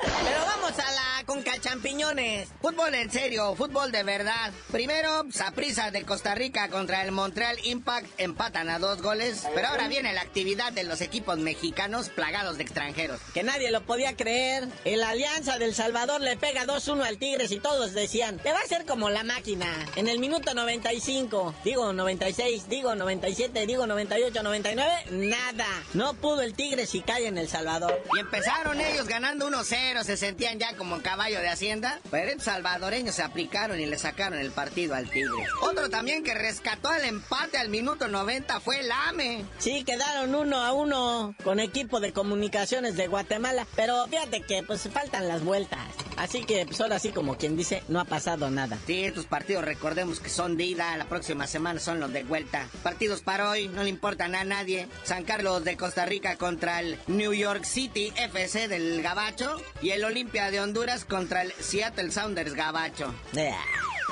Pero 0.00 0.44
vamos 0.46 0.72
a 0.78 0.92
la 0.92 1.19
Conca 1.30 1.60
champiñones. 1.60 2.48
Fútbol 2.60 2.92
en 2.92 3.08
serio, 3.08 3.54
fútbol 3.54 3.92
de 3.92 4.02
verdad. 4.02 4.50
Primero, 4.72 5.26
Saprissa 5.30 5.92
de 5.92 6.02
Costa 6.02 6.34
Rica 6.34 6.68
contra 6.70 7.04
el 7.04 7.12
Montreal 7.12 7.56
Impact 7.62 8.08
empatan 8.18 8.68
a 8.68 8.80
dos 8.80 9.00
goles. 9.00 9.46
Pero 9.54 9.68
ahora 9.68 9.86
viene 9.86 10.12
la 10.12 10.22
actividad 10.22 10.72
de 10.72 10.82
los 10.82 11.00
equipos 11.00 11.38
mexicanos 11.38 12.08
plagados 12.08 12.56
de 12.56 12.64
extranjeros. 12.64 13.20
Que 13.32 13.44
nadie 13.44 13.70
lo 13.70 13.82
podía 13.82 14.16
creer. 14.16 14.66
El 14.84 15.04
Alianza 15.04 15.56
del 15.58 15.72
Salvador 15.72 16.20
le 16.20 16.36
pega 16.36 16.66
2-1 16.66 17.04
al 17.04 17.18
Tigres 17.18 17.52
y 17.52 17.60
todos 17.60 17.94
decían, 17.94 18.38
te 18.38 18.50
va 18.50 18.58
a 18.58 18.66
ser 18.66 18.84
como 18.84 19.08
la 19.08 19.22
máquina. 19.22 19.68
En 19.94 20.08
el 20.08 20.18
minuto 20.18 20.52
95, 20.52 21.54
digo 21.62 21.92
96, 21.92 22.68
digo 22.68 22.96
97, 22.96 23.66
digo 23.66 23.86
98, 23.86 24.42
99, 24.42 24.92
nada. 25.12 25.68
No 25.94 26.14
pudo 26.14 26.42
el 26.42 26.54
Tigres 26.54 26.92
y 26.96 27.02
cae 27.02 27.28
en 27.28 27.38
El 27.38 27.48
Salvador. 27.48 28.02
Y 28.16 28.18
empezaron 28.18 28.80
ellos 28.80 29.06
ganando 29.06 29.48
1-0, 29.48 30.02
se 30.02 30.16
sentían 30.16 30.58
ya 30.58 30.74
como 30.74 31.00
de 31.20 31.48
Hacienda. 31.48 32.00
Pero 32.10 32.32
el 32.32 32.40
salvadoreños 32.40 33.14
se 33.14 33.22
aplicaron 33.22 33.78
y 33.78 33.84
le 33.84 33.98
sacaron 33.98 34.38
el 34.38 34.50
partido 34.50 34.94
al 34.94 35.10
Tigre. 35.10 35.44
Otro 35.60 35.90
también 35.90 36.24
que 36.24 36.34
rescató 36.34 36.92
el 36.94 37.04
empate 37.04 37.58
al 37.58 37.68
minuto 37.68 38.08
90 38.08 38.58
fue 38.60 38.80
el 38.80 38.90
AME. 38.90 39.44
Sí, 39.58 39.84
quedaron 39.84 40.34
uno 40.34 40.62
a 40.62 40.72
uno 40.72 41.34
con 41.44 41.60
equipo 41.60 42.00
de 42.00 42.12
comunicaciones 42.12 42.96
de 42.96 43.06
Guatemala. 43.06 43.66
Pero 43.76 44.06
fíjate 44.06 44.40
que 44.42 44.62
pues 44.62 44.88
faltan 44.88 45.28
las 45.28 45.44
vueltas. 45.44 45.88
Así 46.20 46.44
que 46.44 46.66
pues 46.66 46.78
ahora 46.82 46.98
sí 46.98 47.12
como 47.12 47.38
quien 47.38 47.56
dice, 47.56 47.82
no 47.88 47.98
ha 47.98 48.04
pasado 48.04 48.50
nada. 48.50 48.78
Sí, 48.86 49.04
estos 49.04 49.24
partidos 49.24 49.64
recordemos 49.64 50.20
que 50.20 50.28
son 50.28 50.58
de 50.58 50.64
ida, 50.64 50.94
la 50.98 51.06
próxima 51.06 51.46
semana 51.46 51.80
son 51.80 51.98
los 51.98 52.12
de 52.12 52.24
vuelta. 52.24 52.68
Partidos 52.82 53.22
para 53.22 53.48
hoy, 53.48 53.68
no 53.68 53.82
le 53.82 53.88
importan 53.88 54.34
a 54.34 54.44
nadie. 54.44 54.86
San 55.02 55.24
Carlos 55.24 55.64
de 55.64 55.78
Costa 55.78 56.04
Rica 56.04 56.36
contra 56.36 56.80
el 56.80 56.98
New 57.06 57.32
York 57.32 57.64
City 57.64 58.12
FC 58.16 58.68
del 58.68 59.00
Gabacho 59.00 59.56
y 59.80 59.90
el 59.90 60.04
Olimpia 60.04 60.50
de 60.50 60.60
Honduras 60.60 61.06
contra 61.06 61.40
el 61.40 61.52
Seattle 61.52 62.10
Sounders 62.10 62.52
Gabacho. 62.52 63.14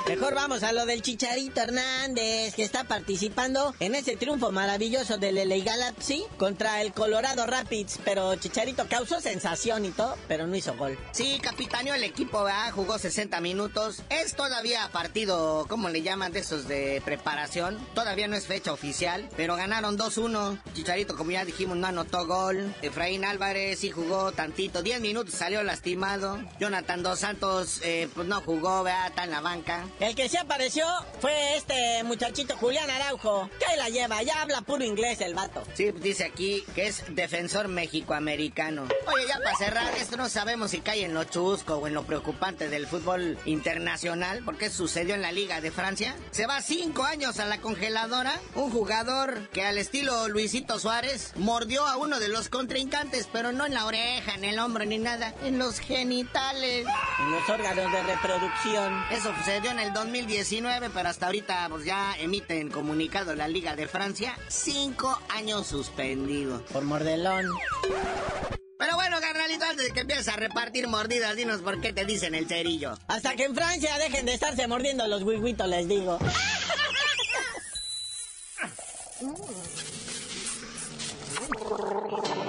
Mejor 0.07 0.33
vamos 0.33 0.63
a 0.63 0.71
lo 0.71 0.85
del 0.87 1.03
Chicharito 1.03 1.61
Hernández, 1.61 2.55
que 2.55 2.63
está 2.63 2.83
participando 2.85 3.75
en 3.79 3.93
ese 3.93 4.15
triunfo 4.15 4.51
maravilloso 4.51 5.17
del 5.17 5.35
LA 5.35 5.63
Galaxy 5.63 6.23
contra 6.37 6.81
el 6.81 6.93
Colorado 6.93 7.45
Rapids. 7.45 7.99
Pero 8.03 8.35
Chicharito 8.35 8.87
causó 8.87 9.21
sensación 9.21 9.85
y 9.85 9.91
todo, 9.91 10.17
pero 10.27 10.47
no 10.47 10.55
hizo 10.55 10.75
gol. 10.75 10.97
Sí, 11.11 11.39
capitaneó 11.41 11.93
el 11.93 12.03
equipo, 12.03 12.43
¿verdad? 12.43 12.71
jugó 12.71 12.97
60 12.97 13.39
minutos. 13.41 14.01
Es 14.09 14.35
todavía 14.35 14.89
partido, 14.91 15.67
¿cómo 15.69 15.89
le 15.89 16.01
llaman 16.01 16.31
de 16.31 16.39
esos 16.39 16.67
de 16.67 17.01
preparación? 17.05 17.77
Todavía 17.93 18.27
no 18.27 18.35
es 18.35 18.47
fecha 18.47 18.73
oficial, 18.73 19.29
pero 19.37 19.55
ganaron 19.57 19.97
2-1. 19.97 20.59
Chicharito, 20.73 21.15
como 21.15 21.31
ya 21.31 21.45
dijimos, 21.45 21.77
no 21.77 21.85
anotó 21.85 22.25
gol. 22.25 22.73
Efraín 22.81 23.25
Álvarez 23.25 23.79
sí 23.79 23.91
jugó 23.91 24.31
tantito, 24.31 24.81
10 24.81 25.01
minutos 25.01 25.35
salió 25.35 25.61
lastimado. 25.61 26.39
Jonathan 26.59 27.03
Dos 27.03 27.19
Santos, 27.19 27.81
eh, 27.83 28.09
pues 28.15 28.27
no 28.27 28.41
jugó, 28.41 28.83
¿verdad? 28.83 29.07
Está 29.07 29.25
en 29.25 29.31
la 29.31 29.41
banca. 29.41 29.85
El 29.99 30.15
que 30.15 30.29
se 30.29 30.37
apareció 30.37 30.85
fue 31.19 31.57
este 31.57 32.03
muchachito 32.03 32.55
Julián 32.57 32.89
Araujo. 32.89 33.49
¿Qué 33.59 33.75
la 33.77 33.89
lleva? 33.89 34.23
Ya 34.23 34.41
habla 34.41 34.61
puro 34.61 34.83
inglés 34.83 35.21
el 35.21 35.33
vato. 35.33 35.63
Sí, 35.73 35.91
dice 35.91 36.25
aquí 36.25 36.63
que 36.75 36.87
es 36.87 37.03
defensor 37.09 37.67
mexicoamericano. 37.67 38.87
Oye, 39.07 39.27
ya 39.27 39.39
para 39.39 39.57
cerrar, 39.57 39.93
esto 39.95 40.17
no 40.17 40.29
sabemos 40.29 40.71
si 40.71 40.79
cae 40.79 41.03
en 41.03 41.13
lo 41.13 41.23
chusco 41.25 41.75
o 41.75 41.87
en 41.87 41.93
lo 41.93 42.03
preocupante 42.03 42.69
del 42.69 42.87
fútbol 42.87 43.37
internacional, 43.45 44.41
porque 44.45 44.69
sucedió 44.69 45.15
en 45.15 45.21
la 45.21 45.31
Liga 45.31 45.61
de 45.61 45.71
Francia. 45.71 46.15
Se 46.31 46.47
va 46.47 46.61
cinco 46.61 47.03
años 47.03 47.39
a 47.39 47.45
la 47.45 47.59
congeladora. 47.59 48.39
Un 48.55 48.71
jugador 48.71 49.49
que 49.49 49.63
al 49.63 49.77
estilo 49.77 50.27
Luisito 50.27 50.79
Suárez 50.79 51.33
mordió 51.35 51.85
a 51.85 51.97
uno 51.97 52.19
de 52.19 52.29
los 52.29 52.49
contrincantes, 52.49 53.27
pero 53.31 53.51
no 53.51 53.65
en 53.65 53.73
la 53.73 53.85
oreja, 53.85 54.33
en 54.35 54.45
el 54.45 54.59
hombro, 54.59 54.85
ni 54.85 54.97
nada. 54.97 55.33
En 55.43 55.59
los 55.59 55.79
genitales. 55.79 56.85
En 57.19 57.31
los 57.31 57.49
órganos 57.49 57.91
de 57.91 58.03
reproducción. 58.03 59.03
Eso 59.11 59.33
sucedió 59.37 59.68
en 59.69 59.79
el 59.79 59.93
2019, 59.93 60.89
pero 60.93 61.09
hasta 61.09 61.27
ahorita 61.27 61.67
pues 61.69 61.85
ya 61.85 62.15
emiten 62.17 62.69
comunicado 62.69 63.35
la 63.35 63.47
Liga 63.47 63.75
de 63.75 63.87
Francia. 63.87 64.37
Cinco 64.47 65.17
años 65.29 65.67
suspendido. 65.67 66.63
Por 66.65 66.83
mordelón. 66.83 67.45
Pero 68.77 68.95
bueno, 68.95 69.19
carnalito, 69.19 69.65
antes 69.65 69.87
de 69.87 69.93
que 69.93 70.01
empieces 70.01 70.27
a 70.29 70.35
repartir 70.35 70.87
mordidas, 70.87 71.35
dinos 71.35 71.61
por 71.61 71.81
qué 71.81 71.93
te 71.93 72.05
dicen 72.05 72.35
el 72.35 72.47
cerillo. 72.47 72.97
Hasta 73.07 73.35
que 73.35 73.45
en 73.45 73.55
Francia 73.55 73.97
dejen 73.97 74.25
de 74.25 74.33
estarse 74.33 74.67
mordiendo 74.67 75.07
los 75.07 75.23
huihuitos, 75.23 75.67
les 75.67 75.87
digo. 75.87 76.19